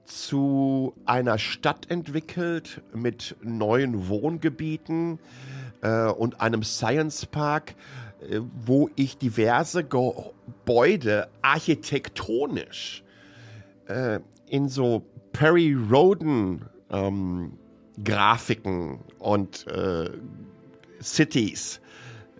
zu 0.06 0.94
einer 1.04 1.38
Stadt 1.38 1.90
entwickelt 1.90 2.80
mit 2.94 3.36
neuen 3.42 4.08
Wohngebieten 4.08 5.18
äh, 5.82 6.06
und 6.06 6.40
einem 6.40 6.62
Science 6.62 7.26
Park, 7.26 7.74
äh, 8.22 8.40
wo 8.64 8.88
ich 8.96 9.18
diverse 9.18 9.84
Gebäude 9.84 11.28
architektonisch 11.42 13.04
äh, 13.88 14.20
in 14.46 14.70
so 14.70 15.04
Perry 15.32 15.74
Roden 15.74 16.64
ähm, 16.90 17.58
Grafiken 18.02 19.00
und 19.18 19.66
äh, 19.66 20.10
Cities 21.02 21.80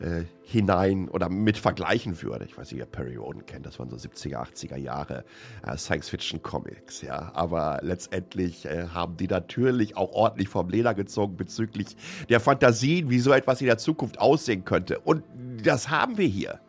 äh, 0.00 0.24
hinein 0.42 1.08
oder 1.08 1.28
mit 1.28 1.58
vergleichen 1.58 2.22
würde. 2.22 2.46
Ich 2.46 2.56
weiß 2.56 2.70
nicht, 2.70 2.78
wer 2.78 2.86
Perry 2.86 3.16
Roden 3.16 3.44
kennt, 3.44 3.66
das 3.66 3.78
waren 3.78 3.90
so 3.90 3.96
70er, 3.96 4.36
80er 4.36 4.76
Jahre 4.76 5.24
äh, 5.66 5.76
Science-Fiction-Comics, 5.76 7.02
ja. 7.02 7.32
Aber 7.34 7.80
letztendlich 7.82 8.64
äh, 8.64 8.86
haben 8.94 9.16
die 9.16 9.26
natürlich 9.26 9.96
auch 9.96 10.12
ordentlich 10.12 10.48
vom 10.48 10.70
Leder 10.70 10.94
gezogen 10.94 11.36
bezüglich 11.36 11.96
der 12.28 12.40
Fantasien, 12.40 13.10
wie 13.10 13.18
so 13.18 13.32
etwas 13.32 13.60
in 13.60 13.66
der 13.66 13.78
Zukunft 13.78 14.18
aussehen 14.20 14.64
könnte. 14.64 15.00
Und 15.00 15.22
das 15.62 15.90
haben 15.90 16.16
wir 16.16 16.28
hier. 16.28 16.60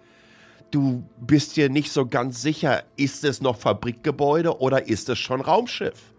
Du 0.71 1.03
bist 1.19 1.55
dir 1.55 1.69
nicht 1.69 1.91
so 1.91 2.05
ganz 2.05 2.41
sicher, 2.41 2.83
ist 2.95 3.23
es 3.23 3.41
noch 3.41 3.57
Fabrikgebäude 3.57 4.59
oder 4.59 4.87
ist 4.87 5.09
es 5.09 5.17
schon 5.17 5.41
Raumschiff? 5.41 6.13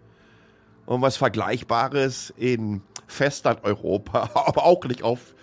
Und 0.85 1.01
was 1.01 1.17
Vergleichbares 1.17 2.33
in 2.37 2.81
Festland-Europa, 3.07 4.31
aber 4.33 4.65
auch 4.65 4.83
nicht 4.85 5.03
auf 5.03 5.35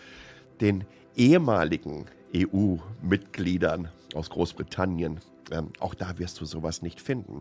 den 0.61 0.85
ehemaligen 1.16 2.07
EU-Mitgliedern 2.35 3.88
aus 4.14 4.30
Großbritannien. 4.30 5.21
Ähm, 5.50 5.73
auch 5.80 5.95
da 5.95 6.18
wirst 6.18 6.40
du 6.40 6.45
sowas 6.45 6.83
nicht 6.83 7.00
finden. 7.00 7.40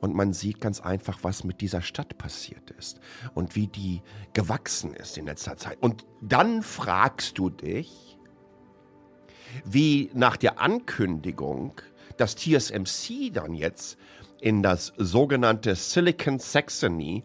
Und 0.00 0.14
man 0.14 0.32
sieht 0.32 0.60
ganz 0.60 0.80
einfach, 0.80 1.18
was 1.22 1.44
mit 1.44 1.60
dieser 1.60 1.82
Stadt 1.82 2.16
passiert 2.16 2.70
ist 2.70 3.00
und 3.34 3.54
wie 3.54 3.66
die 3.66 4.02
gewachsen 4.32 4.94
ist 4.94 5.18
in 5.18 5.26
letzter 5.26 5.56
Zeit. 5.56 5.78
Und 5.80 6.06
dann 6.20 6.62
fragst 6.62 7.38
du 7.38 7.50
dich, 7.50 8.18
wie 9.64 10.10
nach 10.14 10.36
der 10.36 10.60
Ankündigung, 10.60 11.80
dass 12.16 12.36
TSMC 12.36 13.32
dann 13.32 13.54
jetzt 13.54 13.98
in 14.44 14.62
das 14.62 14.92
sogenannte 14.98 15.74
Silicon 15.74 16.38
Saxony 16.38 17.24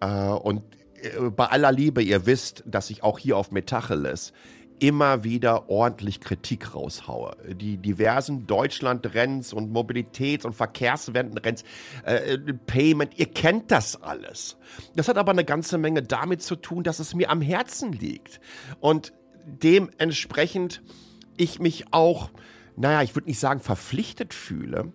äh, 0.00 0.30
und 0.30 0.64
äh, 1.00 1.30
bei 1.30 1.46
aller 1.46 1.70
Liebe, 1.70 2.02
ihr 2.02 2.26
wisst, 2.26 2.64
dass 2.66 2.90
ich 2.90 3.04
auch 3.04 3.20
hier 3.20 3.36
auf 3.36 3.52
Metacheles 3.52 4.32
immer 4.80 5.22
wieder 5.22 5.70
ordentlich 5.70 6.18
Kritik 6.20 6.74
raushaue. 6.74 7.36
Die 7.54 7.76
diversen 7.76 8.48
Deutschland-Renns 8.48 9.52
und 9.52 9.72
Mobilitäts- 9.72 10.44
und 10.44 10.54
Verkehrswendenrenns, 10.54 11.62
äh, 12.02 12.36
Payment, 12.66 13.16
ihr 13.16 13.26
kennt 13.26 13.70
das 13.70 14.02
alles. 14.02 14.56
Das 14.96 15.06
hat 15.06 15.18
aber 15.18 15.30
eine 15.30 15.44
ganze 15.44 15.78
Menge 15.78 16.02
damit 16.02 16.42
zu 16.42 16.56
tun, 16.56 16.82
dass 16.82 16.98
es 16.98 17.14
mir 17.14 17.30
am 17.30 17.42
Herzen 17.42 17.92
liegt. 17.92 18.40
Und 18.80 19.12
dementsprechend 19.46 20.82
ich 21.36 21.60
mich 21.60 21.84
auch, 21.92 22.32
naja, 22.74 23.02
ich 23.02 23.14
würde 23.14 23.28
nicht 23.28 23.38
sagen 23.38 23.60
verpflichtet 23.60 24.34
fühle, 24.34 24.92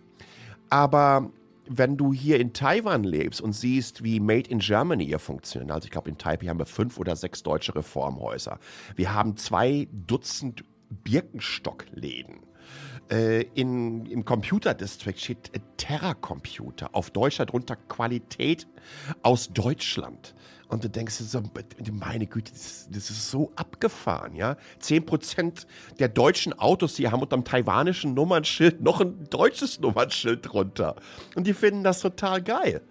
aber 0.70 1.32
wenn 1.68 1.98
du 1.98 2.14
hier 2.14 2.40
in 2.40 2.54
Taiwan 2.54 3.04
lebst 3.04 3.42
und 3.42 3.54
siehst, 3.54 4.04
wie 4.04 4.20
Made 4.20 4.50
in 4.50 4.60
Germany 4.60 5.06
hier 5.06 5.20
funktioniert, 5.20 5.72
also 5.72 5.86
ich 5.86 5.92
glaube 5.92 6.10
in 6.10 6.18
Taipei 6.18 6.48
haben 6.48 6.60
wir 6.60 6.66
fünf 6.66 6.98
oder 6.98 7.16
sechs 7.16 7.44
deutsche 7.44 7.76
Reformhäuser. 7.76 8.60
Wir 8.96 9.14
haben 9.14 9.38
zwei 9.38 9.88
Dutzend 9.92 10.64
Birkenstockläden. 10.90 12.51
Äh, 13.12 13.42
in, 13.56 14.06
Im 14.06 14.24
Computer 14.24 14.74
District 14.74 15.18
steht 15.18 15.52
Terra 15.76 16.14
Computer, 16.14 16.90
auf 16.94 17.12
Deutsch 17.12 17.38
darunter 17.38 17.76
Qualität 17.76 18.68
aus 19.22 19.52
Deutschland. 19.52 20.34
Und 20.70 20.86
du 20.86 20.90
denkst 20.90 21.16
so, 21.16 21.42
meine 21.92 22.28
Güte, 22.28 22.54
das, 22.54 22.88
das 22.90 23.10
ist 23.10 23.30
so 23.30 23.52
abgefahren, 23.58 24.36
ja. 24.36 24.56
Zehn 24.80 25.06
Prozent 25.06 25.68
der 26.00 26.08
deutschen 26.08 26.58
Autos 26.58 26.96
hier 26.96 27.12
haben 27.12 27.22
unter 27.22 27.36
dem 27.36 27.44
taiwanischen 27.44 28.14
Nummernschild 28.14 28.82
noch 28.82 29.02
ein 29.02 29.28
deutsches 29.30 29.82
Nummernschild 29.82 30.50
drunter. 30.50 30.96
Und 31.36 31.46
die 31.46 31.54
finden 31.54 31.84
das 31.84 32.00
total 32.00 32.42
geil. 32.42 32.82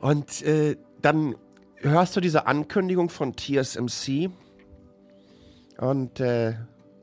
Und 0.00 0.42
äh, 0.42 0.76
dann 1.00 1.36
hörst 1.76 2.16
du 2.16 2.20
diese 2.20 2.48
Ankündigung 2.48 3.08
von 3.08 3.36
TSMC 3.36 4.30
und 5.78 6.18
äh, 6.18 6.54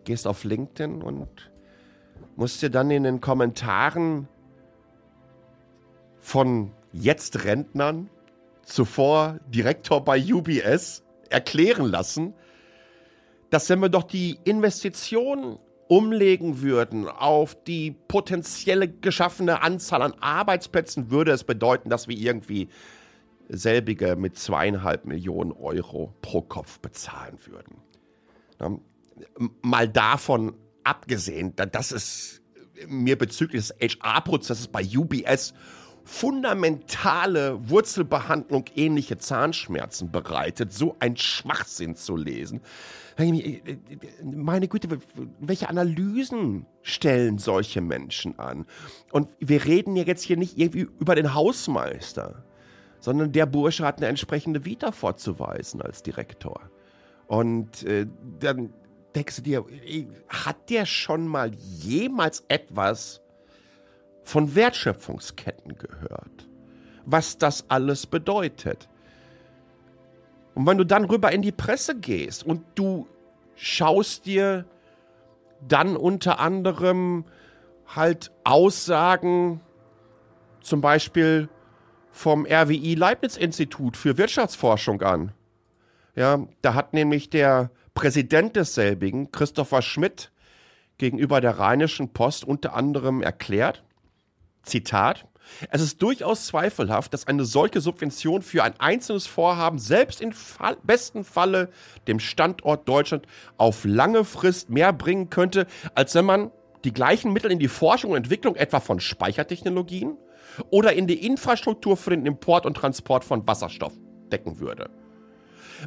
gehst 0.04 0.28
auf 0.28 0.44
LinkedIn 0.44 1.02
und 1.02 1.50
musst 2.38 2.62
dir 2.62 2.70
dann 2.70 2.90
in 2.92 3.04
den 3.04 3.20
Kommentaren 3.20 4.30
von 6.20 6.72
jetzt 6.94 7.44
Rentnern 7.44 8.10
zuvor 8.64 9.40
Direktor 9.48 10.06
bei 10.06 10.22
UBS 10.22 11.04
erklären 11.30 11.86
lassen, 11.86 12.34
dass 13.50 13.70
wenn 13.70 13.80
wir 13.80 13.90
doch 13.90 14.04
die 14.04 14.40
Investitionen 14.44 15.58
umlegen 15.88 16.62
würden 16.62 17.08
auf 17.08 17.56
die 17.64 17.92
potenzielle 18.08 18.88
geschaffene 18.88 19.62
Anzahl 19.64 20.02
an 20.02 20.14
Arbeitsplätzen, 20.20 21.10
würde 21.10 21.32
es 21.32 21.44
bedeuten, 21.44 21.90
dass 21.90 22.08
wir 22.08 22.18
irgendwie 22.18 22.68
selbige 23.50 24.16
mit 24.16 24.38
zweieinhalb 24.38 25.06
Millionen 25.06 25.54
Euro 25.54 26.14
pro 26.22 26.42
Kopf 26.42 26.80
bezahlen 26.80 27.40
würden. 27.46 28.82
Mal 29.62 29.88
davon 29.88 30.54
abgesehen, 30.88 31.54
dass 31.56 31.92
es 31.92 32.42
mir 32.88 33.18
bezüglich 33.18 33.68
des 33.68 34.00
HR-Prozesses 34.00 34.68
bei 34.68 34.84
UBS 34.84 35.54
fundamentale 36.08 37.70
Wurzelbehandlung 37.70 38.64
ähnliche 38.76 39.18
Zahnschmerzen 39.18 40.10
bereitet, 40.10 40.72
so 40.72 40.96
ein 41.00 41.18
Schwachsinn 41.18 41.96
zu 41.96 42.16
lesen. 42.16 42.62
Meine 44.24 44.70
Güte, 44.70 44.88
welche 45.42 45.68
Analysen 45.68 46.66
stellen 46.82 47.40
solche 47.40 47.82
Menschen 47.82 48.40
an? 48.40 48.66
Und 49.12 49.30
wir 49.40 49.66
reden 49.66 49.98
ja 49.98 50.04
jetzt 50.04 50.24
hier 50.24 50.38
nicht 50.38 50.58
irgendwie 50.58 50.88
über 50.98 51.14
den 51.16 51.34
Hausmeister, 51.34 52.46
sondern 53.02 53.34
der 53.34 53.46
Bursche 53.46 53.86
hat 53.86 53.98
eine 53.98 54.08
entsprechende 54.08 54.64
Vita 54.64 54.94
vorzuweisen 54.94 55.82
als 55.82 56.04
Direktor. 56.04 56.70
Und 57.28 57.84
äh, 57.84 58.08
dann 58.40 58.74
denkst 59.18 59.38
du 59.38 59.42
dir, 59.42 59.66
hat 60.30 60.70
der 60.70 60.86
schon 60.86 61.28
mal 61.28 61.52
jemals 61.56 62.44
etwas 62.50 63.20
von 64.24 64.54
Wertschöpfungsketten 64.54 65.76
gehört. 65.76 66.48
Was 67.06 67.38
das 67.38 67.66
alles 67.70 68.06
bedeutet. 68.06 68.88
Und 70.54 70.68
wenn 70.68 70.78
du 70.78 70.84
dann 70.84 71.06
rüber 71.06 71.32
in 71.32 71.42
die 71.42 71.52
Presse 71.52 71.96
gehst 71.96 72.46
und 72.46 72.64
du 72.76 73.08
schaust 73.56 74.28
dir 74.28 74.66
dann 75.68 75.98
unter 75.98 76.40
anderem 76.40 77.26
halt 77.88 78.32
Aussagen 78.44 79.62
zum 80.62 80.82
Beispiel 80.82 81.50
vom 82.12 82.46
RWI 82.46 82.94
Leibniz 82.94 83.36
Institut 83.36 83.98
für 83.98 84.18
Wirtschaftsforschung 84.18 85.02
an. 85.02 85.32
Ja, 86.16 86.46
da 86.62 86.74
hat 86.76 86.94
nämlich 86.94 87.30
der 87.30 87.72
Präsident 87.98 88.56
desselbigen, 88.56 89.32
Christopher 89.32 89.82
Schmidt, 89.82 90.32
gegenüber 91.00 91.42
der 91.42 91.58
Rheinischen 91.58 92.14
Post 92.14 92.46
unter 92.46 92.76
anderem 92.76 93.24
erklärt, 93.24 93.84
Zitat, 94.62 95.26
es 95.72 95.82
ist 95.82 96.00
durchaus 96.00 96.46
zweifelhaft, 96.46 97.12
dass 97.12 97.26
eine 97.26 97.44
solche 97.44 97.82
Subvention 97.82 98.44
für 98.44 98.64
ein 98.64 98.80
einzelnes 98.80 99.26
Vorhaben 99.26 99.80
selbst 99.80 100.22
im 100.22 100.32
Fall, 100.32 100.78
besten 100.84 101.24
Falle 101.24 101.70
dem 102.08 102.20
Standort 102.20 102.88
Deutschland 102.88 103.26
auf 103.58 103.84
lange 103.84 104.26
Frist 104.26 104.70
mehr 104.70 104.94
bringen 104.94 105.32
könnte, 105.32 105.66
als 105.96 106.14
wenn 106.14 106.26
man 106.26 106.52
die 106.84 106.94
gleichen 106.94 107.34
Mittel 107.34 107.52
in 107.52 107.58
die 107.58 107.68
Forschung 107.68 108.12
und 108.12 108.18
Entwicklung 108.18 108.56
etwa 108.56 108.80
von 108.80 109.00
Speichertechnologien 109.00 110.18
oder 110.70 110.94
in 110.94 111.08
die 111.08 111.26
Infrastruktur 111.26 111.98
für 111.98 112.12
den 112.12 112.28
Import 112.28 112.68
und 112.68 112.78
Transport 112.78 113.26
von 113.26 113.48
Wasserstoff 113.48 113.94
decken 114.32 114.60
würde. 114.60 114.92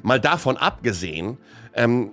Mal 0.02 0.20
davon 0.20 0.56
abgesehen, 0.56 1.38
ähm, 1.75 2.12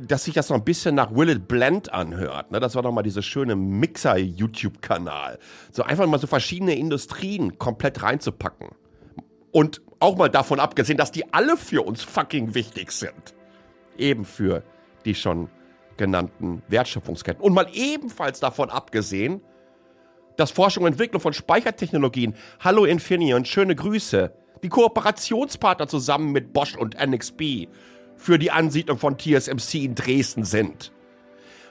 dass 0.00 0.24
sich 0.24 0.34
das 0.34 0.48
noch 0.48 0.56
ein 0.56 0.64
bisschen 0.64 0.94
nach 0.94 1.14
Will 1.14 1.30
It 1.30 1.48
Blend 1.48 1.92
anhört. 1.92 2.50
Ne? 2.50 2.60
Das 2.60 2.74
war 2.74 2.82
doch 2.82 2.92
mal 2.92 3.02
dieser 3.02 3.22
schöne 3.22 3.56
Mixer-YouTube-Kanal. 3.56 5.38
So 5.72 5.82
einfach 5.82 6.06
mal 6.06 6.18
so 6.18 6.26
verschiedene 6.26 6.74
Industrien 6.74 7.58
komplett 7.58 8.02
reinzupacken. 8.02 8.68
Und 9.50 9.82
auch 10.00 10.16
mal 10.16 10.28
davon 10.28 10.60
abgesehen, 10.60 10.98
dass 10.98 11.12
die 11.12 11.32
alle 11.32 11.56
für 11.56 11.82
uns 11.82 12.02
fucking 12.02 12.54
wichtig 12.54 12.92
sind. 12.92 13.34
Eben 13.96 14.24
für 14.24 14.62
die 15.04 15.14
schon 15.14 15.48
genannten 15.96 16.62
Wertschöpfungsketten. 16.68 17.42
Und 17.42 17.54
mal 17.54 17.68
ebenfalls 17.72 18.40
davon 18.40 18.70
abgesehen, 18.70 19.40
dass 20.36 20.50
Forschung 20.50 20.84
und 20.84 20.92
Entwicklung 20.92 21.20
von 21.20 21.32
Speichertechnologien, 21.32 22.34
hallo 22.60 22.84
Infineon, 22.84 23.44
schöne 23.44 23.76
Grüße, 23.76 24.32
die 24.64 24.70
Kooperationspartner 24.70 25.86
zusammen 25.86 26.32
mit 26.32 26.54
Bosch 26.54 26.74
und 26.74 26.96
NXP 26.98 27.68
für 28.16 28.38
die 28.38 28.50
Ansiedlung 28.50 28.96
von 28.96 29.18
TSMC 29.18 29.84
in 29.84 29.94
Dresden 29.94 30.44
sind. 30.44 30.90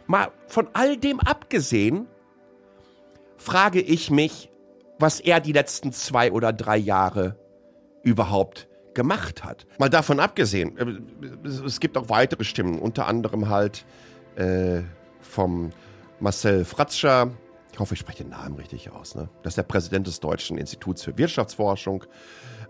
Mal 0.06 0.32
von 0.48 0.70
all 0.74 0.96
dem 0.96 1.20
abgesehen, 1.20 2.08
frage 3.38 3.82
ich 3.82 4.12
mich, 4.12 4.52
was 5.00 5.20
er 5.20 5.40
die 5.40 5.54
letzten 5.54 5.92
zwei 5.92 6.32
oder 6.32 6.54
drei 6.54 6.78
Jahre 6.78 7.36
überhaupt 8.04 8.68
gemacht 8.94 9.44
hat. 9.44 9.66
Mal 9.80 9.90
davon 9.90 10.20
abgesehen, 10.20 10.78
äh, 10.78 11.42
es 11.66 11.80
gibt 11.80 11.98
auch 11.98 12.10
weitere 12.10 12.44
Stimmen, 12.44 12.78
unter 12.78 13.08
anderem 13.08 13.50
halt 13.50 13.86
äh, 14.36 14.82
vom 15.20 15.72
Marcel 16.20 16.64
Fratscher, 16.64 17.32
ich 17.72 17.80
hoffe, 17.80 17.96
ich 17.96 18.00
spreche 18.00 18.24
den 18.24 18.30
Namen 18.30 18.56
richtig 18.56 18.92
aus, 18.92 19.16
ne? 19.16 19.30
das 19.42 19.54
ist 19.54 19.58
der 19.58 19.64
Präsident 19.64 20.06
des 20.06 20.20
Deutschen 20.20 20.60
Instituts 20.60 21.02
für 21.02 21.18
Wirtschaftsforschung, 21.18 22.06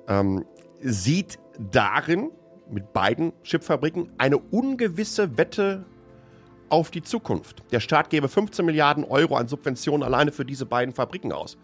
ähm, 0.07 0.45
sieht 0.81 1.39
darin 1.71 2.31
mit 2.69 2.93
beiden 2.93 3.33
Chipfabriken 3.43 4.11
eine 4.17 4.37
ungewisse 4.37 5.37
Wette 5.37 5.85
auf 6.69 6.89
die 6.89 7.03
Zukunft. 7.03 7.63
Der 7.71 7.79
Staat 7.79 8.09
gebe 8.09 8.27
15 8.27 8.65
Milliarden 8.65 9.03
Euro 9.03 9.35
an 9.35 9.47
Subventionen 9.47 10.03
alleine 10.03 10.31
für 10.31 10.45
diese 10.45 10.65
beiden 10.65 10.93
Fabriken 10.93 11.31
aus. 11.31 11.57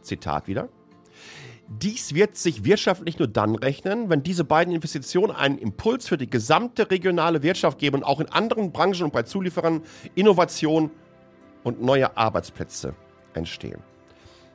Zitat 0.00 0.48
wieder. 0.48 0.68
Dies 1.68 2.14
wird 2.14 2.36
sich 2.36 2.64
wirtschaftlich 2.64 3.18
nur 3.18 3.28
dann 3.28 3.54
rechnen, 3.54 4.10
wenn 4.10 4.22
diese 4.22 4.44
beiden 4.44 4.74
Investitionen 4.74 5.34
einen 5.34 5.58
Impuls 5.58 6.08
für 6.08 6.18
die 6.18 6.28
gesamte 6.28 6.90
regionale 6.90 7.42
Wirtschaft 7.42 7.78
geben 7.78 7.98
und 7.98 8.04
auch 8.04 8.20
in 8.20 8.28
anderen 8.28 8.72
Branchen 8.72 9.04
und 9.04 9.12
bei 9.12 9.22
Zulieferern 9.22 9.82
Innovation 10.14 10.90
und 11.62 11.80
neue 11.80 12.16
Arbeitsplätze 12.16 12.94
entstehen. 13.34 13.82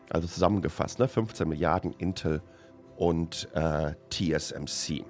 Also 0.10 0.28
zusammengefasst, 0.28 1.00
ne? 1.00 1.08
15 1.08 1.48
Milliarden 1.48 1.94
Intel 1.98 2.42
und 2.98 3.48
äh, 3.54 3.94
TSMC. 4.10 5.06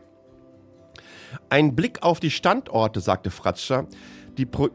Ein 1.50 1.76
Blick 1.76 2.04
auf 2.04 2.20
die 2.20 2.32
Standorte, 2.32 3.00
sagte 3.02 3.32
Fratscher, 3.32 3.88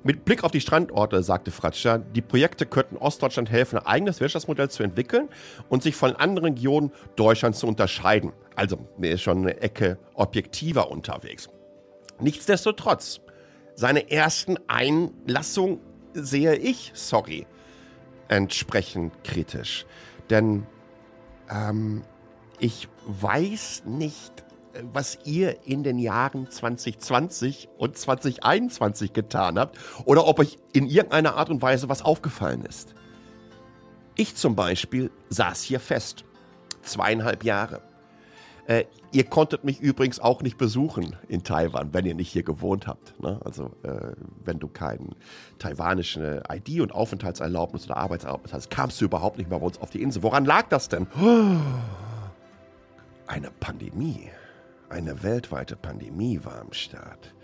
mit 0.03 0.25
Blick 0.25 0.43
auf 0.43 0.51
die 0.51 0.61
Standorte, 0.61 1.23
sagte 1.23 1.53
Fratscher, 1.53 1.99
die 1.99 2.21
Projekte 2.21 2.67
könnten 2.67 2.97
Ostdeutschland 2.97 3.49
helfen, 3.49 3.79
ein 3.79 3.87
eigenes 3.87 4.21
Wirtschaftsmodell 4.21 4.71
zu 4.71 4.83
entwickeln 4.83 5.29
und 5.69 5.85
sich 5.85 5.95
von 5.95 6.17
anderen 6.17 6.55
Regionen 6.55 6.91
Deutschlands 7.15 7.61
zu 7.61 7.69
unterscheiden. 7.69 8.33
Also, 8.57 8.79
mir 8.99 9.13
ist 9.13 9.23
schon 9.23 9.39
eine 9.39 9.61
Ecke 9.61 9.99
objektiver 10.15 10.91
unterwegs. 10.91 11.49
Nichtsdestotrotz, 12.19 13.21
seine 13.75 14.11
ersten 14.11 14.59
Einlassungen 14.67 15.79
sehe 16.13 16.57
ich, 16.57 16.91
sorry, 16.95 17.47
entsprechend 18.29 19.13
kritisch. 19.25 19.87
Denn 20.29 20.67
ähm, 21.51 22.03
ich 22.63 22.89
weiß 23.07 23.83
nicht, 23.87 24.45
was 24.93 25.19
ihr 25.25 25.67
in 25.67 25.83
den 25.83 25.99
Jahren 25.99 26.49
2020 26.49 27.69
und 27.77 27.99
2021 27.99 29.13
getan 29.13 29.59
habt 29.59 29.79
oder 30.05 30.29
ob 30.29 30.39
euch 30.39 30.59
in 30.73 30.87
irgendeiner 30.87 31.35
Art 31.35 31.51
und 31.51 31.61
Weise 31.61 31.89
was 31.89 32.03
aufgefallen 32.03 32.65
ist. 32.65 32.95
Ich 34.15 34.37
zum 34.37 34.55
Beispiel 34.55 35.11
saß 35.29 35.63
hier 35.63 35.81
fest. 35.81 36.25
Zweieinhalb 36.83 37.43
Jahre. 37.43 37.83
Äh, 38.67 38.85
ihr 39.11 39.25
konntet 39.25 39.65
mich 39.65 39.81
übrigens 39.81 40.21
auch 40.21 40.41
nicht 40.41 40.57
besuchen 40.57 41.17
in 41.27 41.43
Taiwan, 41.43 41.93
wenn 41.93 42.07
ihr 42.07 42.15
nicht 42.15 42.31
hier 42.31 42.45
gewohnt 42.45 42.87
habt. 42.87 43.21
Ne? 43.21 43.41
Also, 43.45 43.73
äh, 43.83 44.13
wenn 44.45 44.61
du 44.61 44.69
keine 44.69 45.11
taiwanische 45.59 46.45
ID 46.49 46.81
und 46.81 46.93
Aufenthaltserlaubnis 46.93 47.87
oder 47.87 47.97
Arbeitserlaubnis 47.97 48.53
hast, 48.53 48.71
kamst 48.71 49.01
du 49.01 49.05
überhaupt 49.05 49.39
nicht 49.39 49.51
mehr 49.51 49.59
bei 49.59 49.67
uns 49.67 49.81
auf 49.81 49.91
die 49.91 50.01
Insel. 50.01 50.23
Woran 50.23 50.45
lag 50.45 50.69
das 50.69 50.89
denn? 50.89 51.09
Eine 53.27 53.51
Pandemie 53.51 54.31
eine 54.93 55.23
weltweite 55.23 55.75
Pandemie 55.75 56.41
war 56.45 56.61
am 56.61 56.73
Start. 56.73 57.35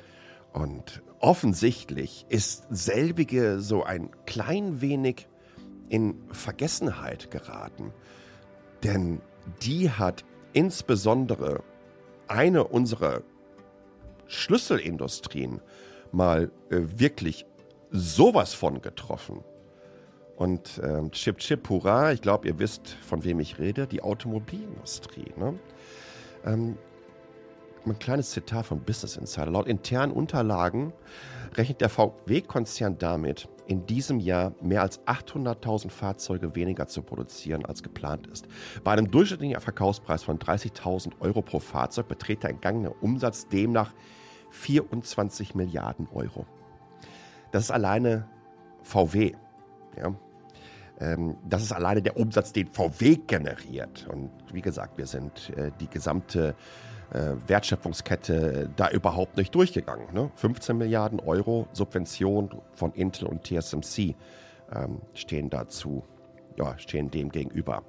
Und 0.53 1.03
offensichtlich 1.19 2.27
ist 2.29 2.67
selbige 2.71 3.61
so 3.61 3.85
ein 3.85 4.11
klein 4.27 4.81
wenig 4.81 5.29
in 5.89 6.15
Vergessenheit 6.31 7.31
geraten. 7.31 7.93
Denn 8.85 9.23
die 9.63 9.91
hat 9.91 10.25
insbesondere 10.53 11.63
eine 12.29 12.65
unserer 12.65 13.23
Schlüsselindustrien 14.27 15.63
mal 16.13 16.51
äh, 16.69 16.81
wirklich 16.97 17.47
sowas 17.91 18.53
von 18.53 18.83
getroffen. 18.83 19.43
Und 20.39 20.81
ähm, 20.85 21.11
Chip 21.11 21.39
Chip 21.39 21.69
Hurra, 21.69 22.13
ich 22.13 22.23
glaube, 22.23 22.47
ihr 22.47 22.61
wisst, 22.61 22.91
von 23.03 23.25
wem 23.25 23.41
ich 23.41 23.59
rede, 23.59 23.89
die 23.89 24.03
Automobilindustrie. 24.03 25.33
Ne? 25.37 25.59
Ähm, 26.45 26.79
ein 27.85 27.99
kleines 27.99 28.31
Zitat 28.31 28.67
von 28.67 28.81
Business 28.81 29.17
Insider. 29.17 29.51
Laut 29.51 29.67
internen 29.67 30.13
Unterlagen 30.13 30.93
rechnet 31.57 31.81
der 31.81 31.89
VW-Konzern 31.89 32.99
damit, 32.99 33.49
in 33.67 33.85
diesem 33.87 34.21
Jahr 34.21 34.53
mehr 34.61 34.83
als 34.83 35.01
800.000 35.07 35.91
Fahrzeuge 35.91 36.55
weniger 36.55 36.87
zu 36.87 37.03
produzieren, 37.03 37.65
als 37.65 37.83
geplant 37.83 38.29
ist. 38.29 38.47
Bei 38.85 38.93
einem 38.93 39.11
durchschnittlichen 39.11 39.61
Verkaufspreis 39.61 40.23
von 40.23 40.39
30.000 40.39 41.15
Euro 41.19 41.43
pro 41.43 41.59
Fahrzeug 41.59 42.07
beträgt 42.07 42.45
der 42.45 42.51
entgangene 42.51 42.91
Umsatz 42.91 43.49
demnach 43.49 43.93
24 44.51 45.57
Milliarden 45.57 46.07
Euro. 46.15 46.47
Das 47.51 47.65
ist 47.65 47.71
alleine 47.73 48.29
VW. 48.85 49.33
Ja. 49.99 50.15
Ähm, 51.01 51.37
das 51.49 51.63
ist 51.63 51.73
alleine 51.73 52.03
der 52.03 52.17
Umsatz, 52.17 52.53
den 52.53 52.69
VW 52.69 53.17
generiert. 53.27 54.07
Und 54.11 54.31
wie 54.53 54.63
gesagt, 54.63 54.99
wir 54.99 55.07
sind 55.07 55.51
äh, 55.57 55.71
die 55.81 55.89
gesamte 55.89 56.55
äh, 57.13 57.33
Wertschöpfungskette 57.47 58.71
da 58.77 58.91
überhaupt 58.91 59.37
nicht 59.37 59.55
durchgegangen. 59.55 60.13
Ne? 60.13 60.31
15 60.37 60.77
Milliarden 60.77 61.21
Euro 61.21 61.69
Subvention 61.73 62.51
von 62.73 62.93
Intel 62.93 63.27
und 63.27 63.45
TSMC 63.45 64.15
ähm, 64.75 65.01
stehen 65.15 65.51
dazu, 65.51 66.05
ja, 66.57 66.79
stehen 66.79 67.11
dem 67.11 67.31
gegenüber. 67.31 67.83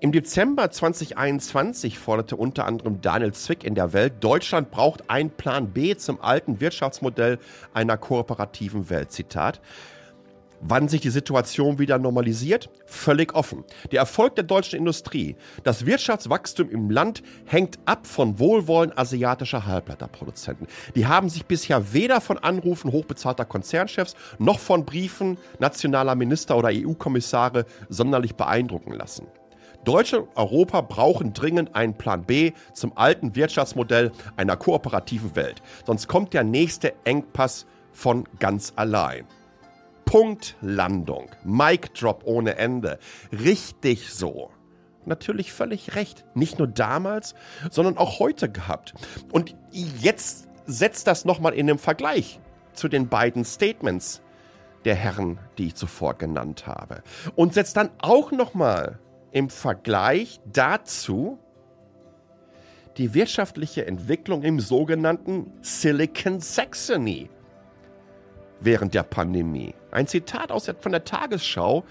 Im 0.00 0.12
Dezember 0.12 0.70
2021 0.70 1.98
forderte 1.98 2.36
unter 2.36 2.64
anderem 2.64 3.00
Daniel 3.00 3.32
Zwick 3.32 3.64
in 3.64 3.74
der 3.74 3.92
Welt, 3.92 4.14
Deutschland 4.20 4.70
braucht 4.70 5.10
einen 5.10 5.30
Plan 5.30 5.72
B 5.72 5.96
zum 5.96 6.20
alten 6.20 6.60
Wirtschaftsmodell 6.60 7.38
einer 7.72 7.96
kooperativen 7.98 8.88
Welt. 8.88 9.12
Zitat. 9.12 9.60
Wann 10.60 10.88
sich 10.88 11.00
die 11.00 11.10
Situation 11.10 11.78
wieder 11.78 11.98
normalisiert? 11.98 12.70
Völlig 12.86 13.34
offen. 13.34 13.64
Der 13.92 14.00
Erfolg 14.00 14.34
der 14.36 14.44
deutschen 14.44 14.78
Industrie, 14.78 15.36
das 15.62 15.86
Wirtschaftswachstum 15.86 16.70
im 16.70 16.90
Land 16.90 17.22
hängt 17.44 17.78
ab 17.84 18.06
von 18.06 18.38
Wohlwollen 18.38 18.96
asiatischer 18.96 19.66
Halbleiterproduzenten. 19.66 20.66
Die 20.94 21.06
haben 21.06 21.28
sich 21.28 21.46
bisher 21.46 21.92
weder 21.92 22.20
von 22.20 22.38
Anrufen 22.38 22.92
hochbezahlter 22.92 23.44
Konzernchefs 23.44 24.14
noch 24.38 24.58
von 24.58 24.84
Briefen 24.84 25.38
nationaler 25.58 26.14
Minister 26.14 26.56
oder 26.56 26.70
EU-Kommissare 26.72 27.66
sonderlich 27.88 28.34
beeindrucken 28.34 28.92
lassen. 28.92 29.26
Deutschland 29.84 30.28
und 30.28 30.36
Europa 30.36 30.80
brauchen 30.80 31.34
dringend 31.34 31.74
einen 31.74 31.94
Plan 31.94 32.24
B 32.24 32.52
zum 32.72 32.96
alten 32.96 33.36
Wirtschaftsmodell 33.36 34.12
einer 34.36 34.56
kooperativen 34.56 35.36
Welt. 35.36 35.62
Sonst 35.86 36.08
kommt 36.08 36.32
der 36.32 36.44
nächste 36.44 36.94
Engpass 37.04 37.66
von 37.92 38.24
ganz 38.38 38.72
allein. 38.76 39.26
Punktlandung. 40.04 41.30
Mic 41.44 41.88
Drop 41.94 42.22
ohne 42.24 42.56
Ende. 42.56 42.98
Richtig 43.32 44.10
so. 44.10 44.50
Natürlich 45.06 45.52
völlig 45.52 45.96
recht. 45.96 46.24
Nicht 46.34 46.58
nur 46.58 46.68
damals, 46.68 47.34
sondern 47.70 47.98
auch 47.98 48.18
heute 48.18 48.50
gehabt. 48.50 48.94
Und 49.32 49.54
jetzt 49.70 50.48
setzt 50.66 51.06
das 51.06 51.24
nochmal 51.24 51.54
in 51.54 51.66
den 51.66 51.78
Vergleich 51.78 52.40
zu 52.72 52.88
den 52.88 53.08
beiden 53.08 53.44
Statements 53.44 54.22
der 54.84 54.94
Herren, 54.94 55.38
die 55.58 55.68
ich 55.68 55.74
zuvor 55.74 56.14
genannt 56.14 56.66
habe. 56.66 57.02
Und 57.34 57.54
setzt 57.54 57.76
dann 57.76 57.90
auch 57.98 58.32
nochmal 58.32 58.98
im 59.32 59.50
Vergleich 59.50 60.40
dazu 60.52 61.38
die 62.96 63.14
wirtschaftliche 63.14 63.86
Entwicklung 63.86 64.42
im 64.42 64.60
sogenannten 64.60 65.52
Silicon 65.62 66.40
Saxony 66.40 67.28
während 68.64 68.94
der 68.94 69.02
Pandemie. 69.02 69.74
Ein 69.90 70.06
Zitat 70.06 70.50
aus 70.50 70.64
der, 70.64 70.74
von 70.74 70.92
der 70.92 71.04
Tagesschau 71.04 71.84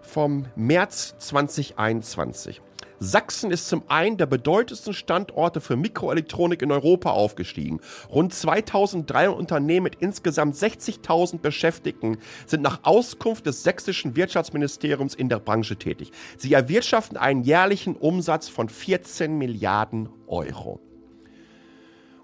vom 0.00 0.46
März 0.56 1.14
2021. 1.18 2.60
Sachsen 3.04 3.50
ist 3.50 3.68
zum 3.68 3.82
einen 3.88 4.16
der 4.16 4.26
bedeutendsten 4.26 4.94
Standorte 4.94 5.60
für 5.60 5.74
Mikroelektronik 5.74 6.62
in 6.62 6.70
Europa 6.70 7.10
aufgestiegen. 7.10 7.80
Rund 8.08 8.32
2003 8.32 9.28
Unternehmen 9.30 9.82
mit 9.82 9.96
insgesamt 9.96 10.54
60.000 10.54 11.38
Beschäftigten 11.38 12.18
sind 12.46 12.62
nach 12.62 12.84
Auskunft 12.84 13.46
des 13.46 13.64
sächsischen 13.64 14.14
Wirtschaftsministeriums 14.14 15.16
in 15.16 15.28
der 15.28 15.40
Branche 15.40 15.76
tätig. 15.76 16.12
Sie 16.36 16.52
erwirtschaften 16.52 17.16
einen 17.16 17.42
jährlichen 17.42 17.96
Umsatz 17.96 18.48
von 18.48 18.68
14 18.68 19.36
Milliarden 19.36 20.08
Euro. 20.28 20.80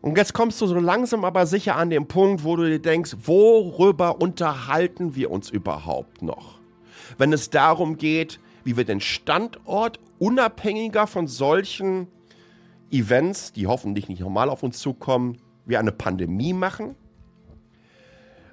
Und 0.00 0.16
jetzt 0.16 0.32
kommst 0.32 0.60
du 0.60 0.66
so 0.66 0.78
langsam 0.78 1.24
aber 1.24 1.46
sicher 1.46 1.76
an 1.76 1.90
den 1.90 2.06
Punkt, 2.06 2.44
wo 2.44 2.56
du 2.56 2.68
dir 2.68 2.78
denkst, 2.78 3.16
worüber 3.24 4.20
unterhalten 4.20 5.16
wir 5.16 5.30
uns 5.30 5.50
überhaupt 5.50 6.22
noch? 6.22 6.58
Wenn 7.16 7.32
es 7.32 7.50
darum 7.50 7.96
geht, 7.96 8.38
wie 8.64 8.76
wir 8.76 8.84
den 8.84 9.00
Standort 9.00 9.98
unabhängiger 10.18 11.06
von 11.06 11.26
solchen 11.26 12.06
Events, 12.90 13.52
die 13.52 13.66
hoffentlich 13.66 14.08
nicht 14.08 14.20
normal 14.20 14.50
auf 14.50 14.62
uns 14.62 14.78
zukommen, 14.78 15.38
wie 15.66 15.76
eine 15.76 15.92
Pandemie 15.92 16.52
machen? 16.52 16.94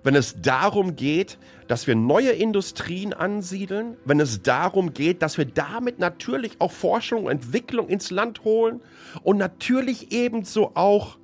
wenn 0.05 0.15
es 0.15 0.39
darum 0.39 0.95
geht, 0.95 1.39
dass 1.67 1.87
wir 1.87 1.95
neue 1.95 2.29
Industrien 2.29 3.11
ansiedeln, 3.11 3.97
wenn 4.05 4.19
es 4.19 4.43
darum 4.43 4.93
geht, 4.93 5.23
dass 5.23 5.39
wir 5.39 5.45
damit 5.45 5.97
natürlich 5.97 6.61
auch 6.61 6.71
Forschung 6.71 7.25
und 7.25 7.31
Entwicklung 7.31 7.89
ins 7.89 8.11
Land 8.11 8.43
holen 8.43 8.81
und 9.23 9.37
natürlich 9.37 10.11
ebenso 10.11 10.75
auch 10.75 11.17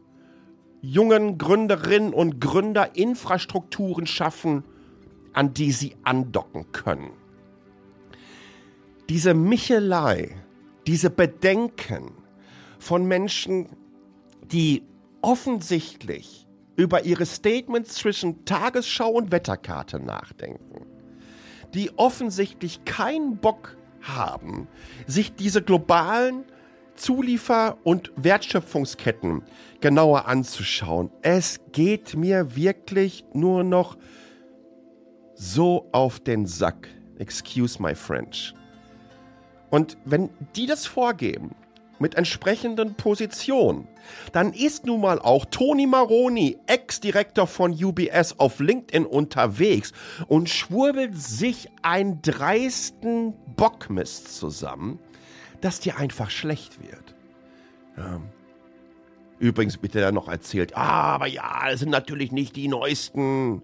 jungen 0.81 1.37
Gründerinnen 1.37 2.13
und 2.13 2.41
Gründer 2.41 2.95
Infrastrukturen 2.95 4.07
schaffen, 4.07 4.63
an 5.33 5.53
die 5.53 5.71
sie 5.71 5.95
andocken 6.03 6.71
können. 6.71 7.11
Diese 9.09 9.33
Michelei, 9.33 10.35
diese 10.87 11.09
Bedenken 11.09 12.11
von 12.79 13.05
Menschen, 13.05 13.69
die 14.51 14.83
offensichtlich 15.21 16.47
über 16.75 17.05
ihre 17.05 17.25
Statements 17.25 17.93
zwischen 17.93 18.45
Tagesschau 18.45 19.11
und 19.11 19.31
Wetterkarte 19.31 19.99
nachdenken, 19.99 20.85
die 21.73 21.91
offensichtlich 21.97 22.83
keinen 22.85 23.37
Bock 23.37 23.77
haben, 24.01 24.67
sich 25.05 25.35
diese 25.35 25.61
globalen 25.61 26.45
Zuliefer- 26.95 27.77
und 27.83 28.11
Wertschöpfungsketten 28.15 29.43
genauer 29.79 30.27
anzuschauen. 30.27 31.09
Es 31.21 31.59
geht 31.71 32.15
mir 32.15 32.55
wirklich 32.55 33.25
nur 33.33 33.63
noch 33.63 33.97
so 35.35 35.87
auf 35.91 36.19
den 36.19 36.45
Sack. 36.45 36.87
Excuse 37.17 37.81
my 37.81 37.95
French. 37.95 38.53
Und 39.69 39.97
wenn 40.05 40.29
die 40.55 40.65
das 40.65 40.85
vorgeben, 40.85 41.55
mit 42.01 42.15
entsprechenden 42.15 42.95
Positionen, 42.95 43.87
dann 44.33 44.53
ist 44.53 44.85
nun 44.85 45.01
mal 45.01 45.19
auch 45.19 45.45
Tony 45.45 45.85
Maroni, 45.85 46.57
Ex-Direktor 46.65 47.47
von 47.47 47.71
UBS, 47.71 48.39
auf 48.39 48.59
LinkedIn 48.59 49.05
unterwegs 49.05 49.93
und 50.27 50.49
schwurbelt 50.49 51.21
sich 51.21 51.69
einen 51.83 52.21
dreisten 52.21 53.33
Bockmist 53.55 54.35
zusammen, 54.35 54.99
dass 55.61 55.79
dir 55.79 55.97
einfach 55.97 56.29
schlecht 56.29 56.81
wird. 56.81 57.15
Ja. 57.97 58.21
Übrigens 59.39 59.81
wird 59.81 59.95
er 59.95 60.11
noch 60.11 60.27
erzählt, 60.27 60.77
ah, 60.77 61.15
aber 61.15 61.25
ja, 61.25 61.69
das 61.69 61.79
sind 61.79 61.89
natürlich 61.89 62.31
nicht 62.31 62.55
die 62.55 62.67
neuesten 62.67 63.63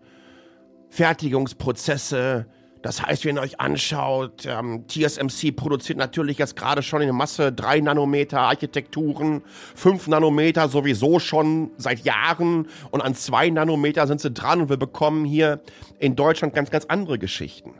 Fertigungsprozesse. 0.90 2.48
Das 2.82 3.06
heißt, 3.06 3.26
wenn 3.26 3.38
ihr 3.38 3.42
euch 3.42 3.60
anschaut, 3.60 4.46
ähm, 4.48 4.86
TSMC 4.88 5.52
produziert 5.52 5.98
natürlich 6.00 6.38
jetzt 6.38 6.56
gerade 6.56 6.82
schon 6.82 7.02
in 7.02 7.08
der 7.08 7.14
Masse 7.14 7.52
3 7.52 7.82
Nanometer 7.82 8.40
Architekturen, 8.40 9.44
5 9.76 10.08
Nanometer 10.08 10.70
sowieso 10.70 11.20
schon 11.20 11.72
seit 11.78 12.06
Jahren 12.06 12.68
und 12.92 13.02
an 13.02 13.14
2 13.14 13.50
Nanometer 13.50 14.08
sind 14.08 14.22
sie 14.22 14.32
dran 14.32 14.62
und 14.62 14.70
wir 14.70 14.78
bekommen 14.78 15.26
hier 15.26 15.60
in 16.00 16.16
Deutschland 16.16 16.54
ganz, 16.54 16.72
ganz 16.72 16.86
andere 16.86 17.20
Geschichten. 17.20 17.74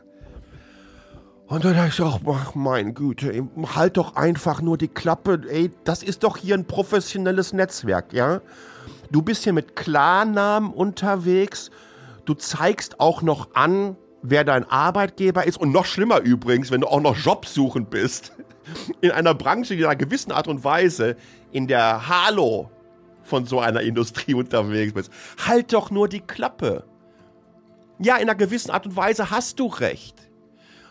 Und 1.48 1.64
dann 1.64 1.74
dachte 1.74 1.88
ich 1.88 2.00
auch, 2.02 2.20
ach 2.26 2.54
mein 2.54 2.92
Güte, 2.92 3.48
halt 3.74 3.96
doch 3.96 4.16
einfach 4.16 4.60
nur 4.60 4.76
die 4.76 4.88
Klappe, 4.88 5.40
ey, 5.48 5.70
das 5.84 6.02
ist 6.02 6.22
doch 6.22 6.36
hier 6.36 6.54
ein 6.54 6.66
professionelles 6.66 7.54
Netzwerk, 7.54 8.12
ja? 8.12 8.42
Du 9.10 9.22
bist 9.22 9.44
hier 9.44 9.54
mit 9.54 9.74
Klarnamen 9.74 10.70
unterwegs, 10.70 11.70
du 12.26 12.34
zeigst 12.34 13.00
auch 13.00 13.22
noch 13.22 13.54
an, 13.54 13.96
wer 14.20 14.44
dein 14.44 14.68
Arbeitgeber 14.68 15.46
ist 15.46 15.58
und 15.58 15.72
noch 15.72 15.86
schlimmer 15.86 16.20
übrigens, 16.20 16.70
wenn 16.70 16.82
du 16.82 16.88
auch 16.88 17.00
noch 17.00 17.16
jobsuchend 17.16 17.88
bist, 17.88 18.32
in 19.00 19.10
einer 19.10 19.32
Branche, 19.32 19.74
die 19.74 19.80
in 19.80 19.86
einer 19.86 19.96
gewissen 19.96 20.32
Art 20.32 20.48
und 20.48 20.64
Weise 20.64 21.16
in 21.50 21.66
der 21.66 22.08
Halo 22.08 22.70
von 23.22 23.46
so 23.46 23.58
einer 23.58 23.80
Industrie 23.80 24.34
unterwegs 24.34 24.92
bist. 24.92 25.10
Halt 25.46 25.72
doch 25.72 25.90
nur 25.90 26.08
die 26.08 26.20
Klappe. 26.20 26.84
Ja, 28.00 28.16
in 28.16 28.28
einer 28.28 28.34
gewissen 28.34 28.70
Art 28.70 28.84
und 28.84 28.96
Weise 28.96 29.30
hast 29.30 29.58
du 29.58 29.66
recht. 29.66 30.27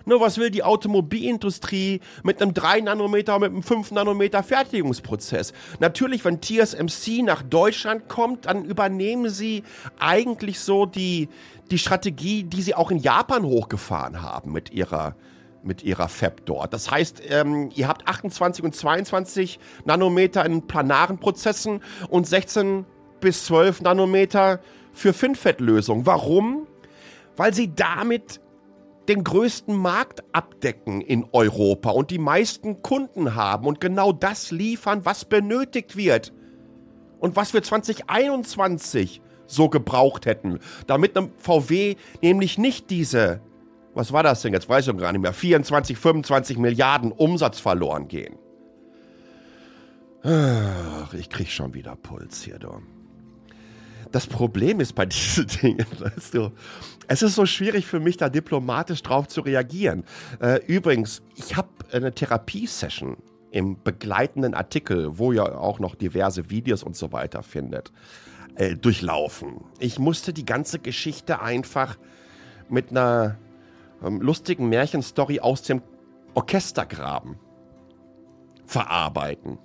Nur 0.08 0.22
was 0.22 0.38
will 0.38 0.50
die 0.50 0.64
Automobilindustrie 0.64 2.00
mit 2.24 2.42
einem 2.42 2.54
3 2.54 2.80
Nanometer, 2.80 3.38
mit 3.40 3.52
einem 3.52 3.62
5 3.62 3.92
Nanometer 3.92 4.42
Fertigungsprozess? 4.42 5.52
Natürlich, 5.82 6.24
wenn 6.24 6.42
TSMC 6.42 7.24
nach 7.24 7.44
Deutschland 7.44 8.08
kommt, 8.08 8.46
dann 8.46 8.64
übernehmen 8.64 9.30
sie 9.30 9.64
eigentlich 10.00 10.62
so 10.62 10.86
die, 10.86 11.28
die 11.72 11.78
Strategie, 11.78 12.46
die 12.46 12.62
sie 12.62 12.74
auch 12.74 12.90
in 12.90 13.00
Japan 13.00 13.44
hochgefahren 13.44 14.22
haben 14.22 14.54
mit 14.54 14.72
ihrer 14.72 15.16
mit 15.62 15.84
ihrer 15.84 16.08
Fab 16.08 16.46
dort. 16.46 16.72
Das 16.72 16.90
heißt, 16.90 17.24
ähm, 17.28 17.72
ihr 17.76 17.90
habt 17.90 18.08
28 18.08 18.64
und 18.64 18.74
22 18.74 19.60
Nanometer 19.84 20.46
in 20.46 20.66
planaren 20.66 21.18
Prozessen 21.18 21.82
und 22.08 22.26
16 22.26 22.86
bis 23.20 23.44
12 23.46 23.82
Nanometer 23.82 24.62
für 24.94 25.12
FinFET-Lösungen. 25.12 26.06
Warum? 26.06 26.68
Weil 27.36 27.54
sie 27.54 27.76
damit 27.76 28.40
den 29.08 29.24
größten 29.24 29.76
Markt 29.76 30.24
abdecken 30.34 31.02
in 31.02 31.26
Europa 31.32 31.92
und 31.92 32.12
die 32.12 32.20
meisten 32.20 32.82
Kunden 32.82 33.36
haben 33.36 33.66
und 33.66 33.80
genau 33.80 34.12
das 34.12 34.52
liefern, 34.52 35.06
was 35.06 35.26
benötigt 35.26 35.96
wird. 35.96 36.34
Und 37.20 37.36
was 37.36 37.54
wir 37.54 37.64
2021 37.64 39.22
so 39.48 39.70
gebraucht 39.70 40.26
hätten, 40.26 40.60
damit 40.86 41.18
einem 41.18 41.32
VW 41.38 41.96
nämlich 42.22 42.58
nicht 42.58 42.90
diese, 42.90 43.42
was 43.94 44.12
war 44.12 44.24
das 44.24 44.42
denn 44.42 44.54
jetzt, 44.54 44.70
weiß 44.70 44.88
ich 44.88 44.98
gar 44.98 45.12
nicht 45.12 45.22
mehr, 45.22 45.34
24, 45.34 45.98
25 45.98 46.58
Milliarden 46.58 47.12
Umsatz 47.12 47.60
verloren 47.60 48.08
gehen. 48.08 48.38
Ach, 50.24 51.14
ich 51.14 51.30
krieg 51.30 51.50
schon 51.50 51.74
wieder 51.74 51.96
Puls 51.96 52.44
hier, 52.44 52.60
du. 52.60 52.82
Das 54.12 54.28
Problem 54.28 54.80
ist 54.80 54.94
bei 54.94 55.06
diesen 55.08 55.48
Dingen, 55.48 55.86
weißt 56.00 56.34
du, 56.34 56.52
es 57.08 57.22
ist 57.22 57.36
so 57.36 57.46
schwierig 57.46 57.86
für 57.86 58.00
mich, 58.00 58.18
da 58.18 58.30
diplomatisch 58.30 59.02
drauf 59.02 59.28
zu 59.28 59.42
reagieren. 59.42 60.04
Äh, 60.40 60.66
übrigens, 60.66 61.22
ich 61.36 61.56
habe 61.56 61.70
eine 61.92 62.14
Therapiesession 62.14 63.18
im 63.52 63.82
begleitenden 63.82 64.54
Artikel, 64.54 65.18
wo 65.18 65.32
ihr 65.32 65.60
auch 65.60 65.80
noch 65.80 65.96
diverse 65.96 66.50
Videos 66.50 66.84
und 66.84 66.96
so 66.96 67.12
weiter 67.12 67.44
findet, 67.44 67.92
äh, 68.56 68.76
durchlaufen. 68.76 69.62
Ich 69.80 70.00
musste 70.00 70.34
die 70.34 70.46
ganze 70.46 70.80
Geschichte 70.80 71.42
einfach 71.42 71.98
mit 72.70 72.92
einer 72.92 73.38
ähm, 74.04 74.22
lustigen 74.22 74.68
Märchenstory 74.70 75.40
aus 75.40 75.62
dem 75.64 75.82
Orchestergraben 76.34 77.38
verarbeiten. 78.66 79.58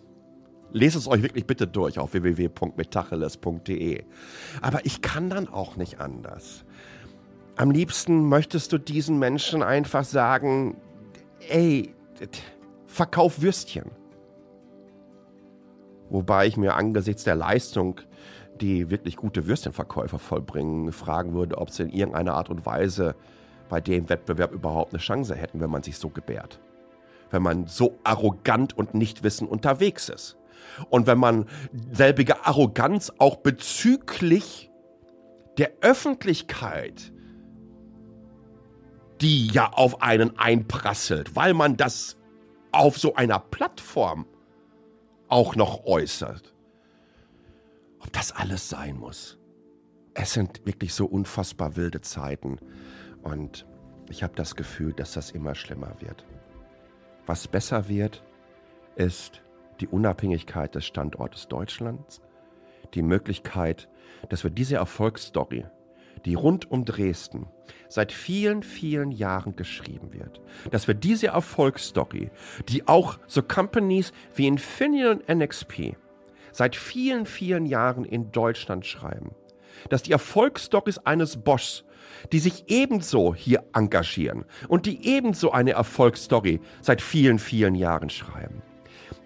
Lest 0.72 0.96
es 0.96 1.06
euch 1.06 1.22
wirklich 1.22 1.46
bitte 1.46 1.66
durch 1.66 1.98
auf 1.98 2.14
www.metacheles.de. 2.14 4.04
Aber 4.61 4.85
ich 4.85 5.02
kann 5.02 5.28
dann 5.28 5.48
auch 5.48 5.76
nicht 5.76 6.00
anders. 6.00 6.64
Am 7.56 7.70
liebsten 7.70 8.28
möchtest 8.28 8.72
du 8.72 8.78
diesen 8.78 9.18
Menschen 9.18 9.62
einfach 9.62 10.04
sagen, 10.04 10.78
ey, 11.50 11.94
verkauf 12.87 13.42
Würstchen. 13.42 13.90
Wobei 16.08 16.46
ich 16.46 16.56
mir 16.56 16.74
angesichts 16.74 17.24
der 17.24 17.37
Leistung, 17.37 18.00
die 18.61 18.90
wirklich 18.90 19.16
gute 19.16 19.46
Würstchenverkäufer 19.46 20.18
vollbringen, 20.18 20.92
fragen 20.92 21.35
würde, 21.35 21.58
ob 21.58 21.70
sie 21.70 21.82
in 21.85 21.90
irgendeiner 21.90 22.35
Art 22.35 22.48
und 22.48 22.64
Weise 22.64 23.14
bei 23.68 23.80
dem 23.80 24.08
Wettbewerb 24.08 24.52
überhaupt 24.52 24.92
eine 24.92 25.00
Chance 25.00 25.35
hätten, 25.35 25.61
wenn 25.61 25.70
man 25.70 25.82
sich 25.82 25.98
so 25.98 26.08
gebärt. 26.11 26.61
Wenn 27.30 27.42
man 27.42 27.66
so 27.66 27.98
arrogant 28.04 28.76
und 28.76 28.94
nicht 28.94 29.22
wissen 29.22 29.48
unterwegs 29.48 30.08
ist. 30.08 30.37
Und 30.90 31.07
wenn 31.07 31.18
man 31.18 31.46
selbige 31.92 32.46
Arroganz 32.46 33.12
auch 33.18 33.37
bezüglich 33.37 34.70
der 35.59 35.72
Öffentlichkeit, 35.81 37.12
die 39.20 39.48
ja 39.48 39.72
auf 39.72 40.03
einen 40.03 40.38
einprasselt, 40.38 41.37
weil 41.37 41.55
man 41.55 41.77
das 41.77 42.16
auf 42.72 42.98
so 42.98 43.14
einer 43.14 43.38
Plattform 43.38 44.27
auch 45.29 45.55
noch 45.57 45.85
äußert. 45.85 46.55
Ob 48.01 48.12
das 48.12 48.33
alles 48.33 48.68
sein 48.68 48.96
muss. 48.96 49.38
Es 50.14 50.33
sind 50.33 50.66
wirklich 50.66 50.92
so 50.92 51.07
unfassbar 51.07 51.77
wilde 51.77 52.01
Zeiten 52.01 52.59
und 53.22 53.66
ich 54.11 54.22
habe 54.22 54.35
das 54.35 54.57
Gefühl, 54.57 54.92
dass 54.92 55.12
das 55.12 55.31
immer 55.31 55.55
schlimmer 55.55 55.94
wird. 56.01 56.27
Was 57.25 57.48
besser 57.48 57.88
wird, 57.88 58.22
ist 58.96 59.42
die 59.80 59.88
Unabhängigkeit 59.88 60.74
des 60.74 60.85
Standortes 60.85 61.48
Deutschlands, 61.48 62.20
die 62.94 63.02
Möglichkeit, 63.02 63.88
dass 64.28 64.44
wir 64.44 64.50
diese 64.50 64.76
Erfolgsstory, 64.76 65.64
die 66.24 66.35
rund 66.35 66.70
um 66.70 66.85
Dresden 66.85 67.46
seit 67.88 68.12
vielen, 68.12 68.62
vielen 68.62 69.11
Jahren 69.11 69.56
geschrieben 69.56 70.12
wird, 70.12 70.40
dass 70.70 70.87
wir 70.87 70.94
diese 70.94 71.28
Erfolgsstory, 71.28 72.30
die 72.68 72.87
auch 72.87 73.18
so 73.26 73.42
Companies 73.42 74.12
wie 74.35 74.46
Infineon 74.46 75.18
und 75.18 75.28
NXP 75.28 75.96
seit 76.52 76.76
vielen, 76.76 77.26
vielen 77.26 77.66
Jahren 77.66 78.04
in 78.04 78.30
Deutschland 78.30 78.87
schreiben, 78.87 79.35
dass 79.88 80.02
die 80.02 80.12
Erfolgsstories 80.12 80.98
eines 80.98 81.38
Boschs, 81.38 81.85
die 82.30 82.38
sich 82.38 82.64
ebenso 82.68 83.35
hier 83.35 83.64
engagieren 83.72 84.44
und 84.68 84.87
die 84.87 85.06
ebenso 85.06 85.50
eine 85.50 85.72
Erfolgsstory 85.72 86.61
seit 86.80 87.00
vielen, 87.00 87.38
vielen 87.38 87.74
Jahren 87.74 88.11
schreiben, 88.11 88.62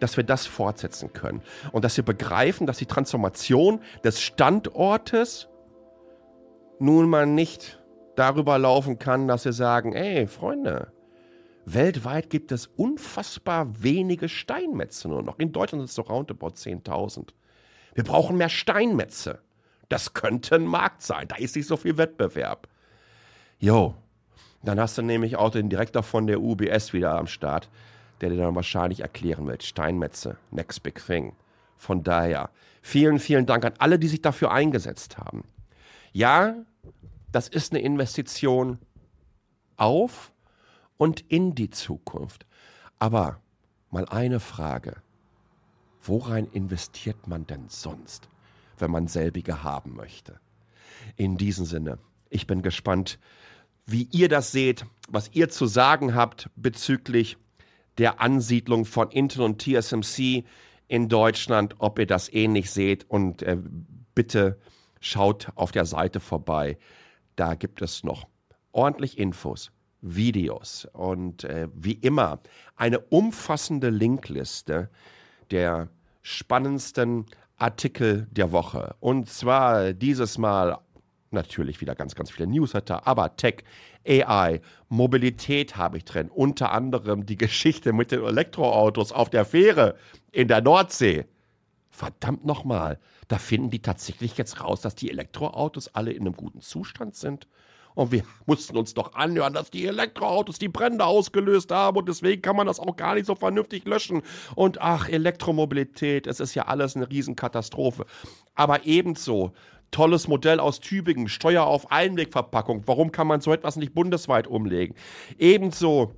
dass 0.00 0.16
wir 0.16 0.24
das 0.24 0.46
fortsetzen 0.46 1.12
können 1.12 1.42
und 1.72 1.84
dass 1.84 1.96
wir 1.96 2.04
begreifen, 2.04 2.66
dass 2.66 2.78
die 2.78 2.86
Transformation 2.86 3.80
des 4.04 4.20
Standortes 4.20 5.48
nun 6.78 7.08
mal 7.08 7.26
nicht 7.26 7.82
darüber 8.16 8.58
laufen 8.58 8.98
kann, 8.98 9.28
dass 9.28 9.44
wir 9.44 9.52
sagen, 9.52 9.92
ey, 9.92 10.26
Freunde, 10.26 10.92
weltweit 11.64 12.30
gibt 12.30 12.52
es 12.52 12.66
unfassbar 12.66 13.82
wenige 13.82 14.28
Steinmetze 14.28 15.08
nur 15.08 15.22
noch. 15.22 15.38
In 15.38 15.52
Deutschland 15.52 15.80
sind 15.80 15.90
es 15.90 15.94
doch 15.94 16.10
roundabout 16.10 16.54
10.000. 16.54 17.30
Wir 17.94 18.04
brauchen 18.04 18.36
mehr 18.36 18.48
Steinmetze. 18.48 19.40
Das 19.88 20.14
könnte 20.14 20.56
ein 20.56 20.66
Markt 20.66 21.02
sein. 21.02 21.28
Da 21.28 21.36
ist 21.36 21.56
nicht 21.56 21.66
so 21.66 21.76
viel 21.76 21.96
Wettbewerb. 21.96 22.68
Jo, 23.58 23.94
dann 24.62 24.80
hast 24.80 24.98
du 24.98 25.02
nämlich 25.02 25.36
auch 25.36 25.50
den 25.50 25.70
Direktor 25.70 26.02
von 26.02 26.26
der 26.26 26.40
UBS 26.40 26.92
wieder 26.92 27.16
am 27.16 27.26
Start, 27.26 27.68
der 28.20 28.30
dir 28.30 28.36
dann 28.36 28.54
wahrscheinlich 28.54 29.00
erklären 29.00 29.46
wird. 29.46 29.62
Steinmetze, 29.62 30.36
next 30.50 30.82
big 30.82 31.04
thing. 31.04 31.34
Von 31.76 32.02
daher, 32.02 32.50
vielen, 32.82 33.18
vielen 33.18 33.46
Dank 33.46 33.64
an 33.64 33.74
alle, 33.78 33.98
die 33.98 34.08
sich 34.08 34.22
dafür 34.22 34.50
eingesetzt 34.50 35.18
haben. 35.18 35.44
Ja, 36.12 36.54
das 37.32 37.48
ist 37.48 37.72
eine 37.72 37.82
Investition 37.82 38.78
auf 39.76 40.32
und 40.96 41.20
in 41.28 41.54
die 41.54 41.70
Zukunft. 41.70 42.46
Aber 42.98 43.40
mal 43.90 44.06
eine 44.06 44.40
Frage. 44.40 44.96
Worein 46.02 46.46
investiert 46.46 47.26
man 47.26 47.46
denn 47.46 47.68
sonst, 47.68 48.28
wenn 48.78 48.90
man 48.90 49.08
selbige 49.08 49.62
haben 49.62 49.96
möchte? 49.96 50.38
In 51.16 51.36
diesem 51.36 51.66
Sinne, 51.66 51.98
ich 52.30 52.46
bin 52.46 52.62
gespannt, 52.62 53.18
wie 53.86 54.08
ihr 54.12 54.28
das 54.28 54.52
seht, 54.52 54.86
was 55.08 55.30
ihr 55.32 55.48
zu 55.48 55.66
sagen 55.66 56.14
habt 56.14 56.48
bezüglich 56.56 57.36
der 57.98 58.20
Ansiedlung 58.20 58.84
von 58.84 59.10
Intel 59.10 59.42
und 59.42 59.62
TSMC 59.62 60.44
in 60.88 61.08
Deutschland, 61.08 61.76
ob 61.78 61.98
ihr 61.98 62.06
das 62.06 62.32
ähnlich 62.32 62.70
seht 62.70 63.08
und 63.10 63.42
äh, 63.42 63.58
bitte 64.14 64.58
schaut 65.00 65.48
auf 65.54 65.72
der 65.72 65.84
Seite 65.84 66.20
vorbei. 66.20 66.78
Da 67.36 67.54
gibt 67.54 67.82
es 67.82 68.04
noch 68.04 68.26
ordentlich 68.72 69.18
Infos, 69.18 69.72
Videos 70.00 70.86
und 70.92 71.44
äh, 71.44 71.68
wie 71.74 71.92
immer 71.92 72.40
eine 72.76 73.00
umfassende 73.00 73.90
Linkliste 73.90 74.90
der 75.50 75.88
spannendsten 76.22 77.26
Artikel 77.56 78.26
der 78.30 78.52
Woche. 78.52 78.94
Und 79.00 79.28
zwar 79.28 79.92
dieses 79.92 80.38
Mal 80.38 80.78
natürlich 81.36 81.80
wieder 81.80 81.94
ganz, 81.94 82.16
ganz 82.16 82.30
viele 82.30 82.48
Newsletter, 82.48 83.06
aber 83.06 83.36
Tech, 83.36 83.62
AI, 84.06 84.60
Mobilität 84.88 85.76
habe 85.76 85.98
ich 85.98 86.04
drin. 86.04 86.28
Unter 86.28 86.72
anderem 86.72 87.26
die 87.26 87.36
Geschichte 87.36 87.92
mit 87.92 88.10
den 88.10 88.24
Elektroautos 88.24 89.12
auf 89.12 89.30
der 89.30 89.44
Fähre 89.44 89.96
in 90.32 90.48
der 90.48 90.60
Nordsee. 90.60 91.26
Verdammt 91.90 92.44
nochmal, 92.44 92.98
da 93.28 93.38
finden 93.38 93.70
die 93.70 93.80
tatsächlich 93.80 94.36
jetzt 94.36 94.60
raus, 94.60 94.80
dass 94.80 94.94
die 94.94 95.10
Elektroautos 95.10 95.94
alle 95.94 96.12
in 96.12 96.22
einem 96.22 96.36
guten 96.36 96.60
Zustand 96.60 97.14
sind. 97.14 97.46
Und 97.96 98.12
wir 98.12 98.24
mussten 98.44 98.76
uns 98.76 98.92
doch 98.92 99.14
anhören, 99.14 99.54
dass 99.54 99.70
die 99.70 99.86
Elektroautos 99.86 100.58
die 100.58 100.68
Brände 100.68 101.06
ausgelöst 101.06 101.72
haben 101.72 101.96
und 101.96 102.06
deswegen 102.06 102.42
kann 102.42 102.54
man 102.54 102.66
das 102.66 102.78
auch 102.78 102.94
gar 102.94 103.14
nicht 103.14 103.24
so 103.24 103.34
vernünftig 103.34 103.86
löschen. 103.86 104.20
Und 104.54 104.82
ach, 104.82 105.08
Elektromobilität, 105.08 106.26
es 106.26 106.38
ist 106.38 106.54
ja 106.54 106.66
alles 106.66 106.94
eine 106.94 107.08
Riesenkatastrophe. 107.08 108.04
Aber 108.54 108.84
ebenso 108.84 109.52
tolles 109.90 110.28
Modell 110.28 110.60
aus 110.60 110.80
Tübingen, 110.80 111.28
Steuer 111.28 111.64
auf 111.64 111.90
Einwegverpackung. 111.90 112.82
Warum 112.86 113.12
kann 113.12 113.26
man 113.26 113.40
so 113.40 113.52
etwas 113.52 113.76
nicht 113.76 113.94
bundesweit 113.94 114.46
umlegen? 114.46 114.94
Ebenso 115.38 116.12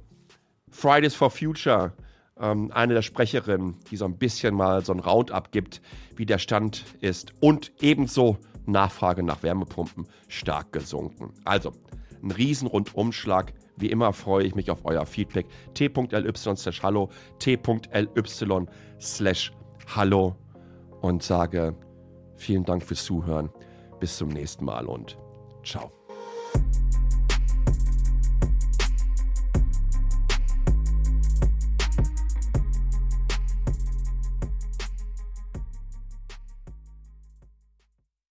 Fridays 0.70 1.14
for 1.14 1.30
Future, 1.30 1.92
ähm, 2.40 2.70
eine 2.72 2.94
der 2.94 3.02
Sprecherinnen, 3.02 3.76
die 3.90 3.96
so 3.96 4.04
ein 4.04 4.18
bisschen 4.18 4.54
mal 4.54 4.84
so 4.84 4.92
ein 4.92 5.00
Roundup 5.00 5.52
gibt, 5.52 5.80
wie 6.16 6.26
der 6.26 6.38
Stand 6.38 6.84
ist. 7.00 7.32
Und 7.40 7.72
ebenso 7.80 8.38
Nachfrage 8.66 9.22
nach 9.22 9.42
Wärmepumpen 9.42 10.06
stark 10.28 10.72
gesunken. 10.72 11.32
Also 11.44 11.72
ein 12.22 12.30
Riesenrundumschlag. 12.30 13.52
Wie 13.76 13.90
immer 13.90 14.12
freue 14.12 14.44
ich 14.44 14.54
mich 14.54 14.70
auf 14.70 14.84
euer 14.84 15.06
Feedback. 15.06 15.46
t.ly 15.74 16.32
slash 16.34 16.82
hallo, 16.82 17.10
t.ly 17.38 18.08
slash 19.00 19.52
hallo 19.86 20.36
und 21.00 21.22
sage 21.22 21.74
vielen 22.38 22.64
Dank 22.64 22.82
fürs 22.82 23.04
Zuhören. 23.04 23.50
Bis 24.00 24.16
zum 24.16 24.28
nächsten 24.28 24.64
Mal 24.64 24.86
und 24.86 25.18
ciao. 25.64 25.97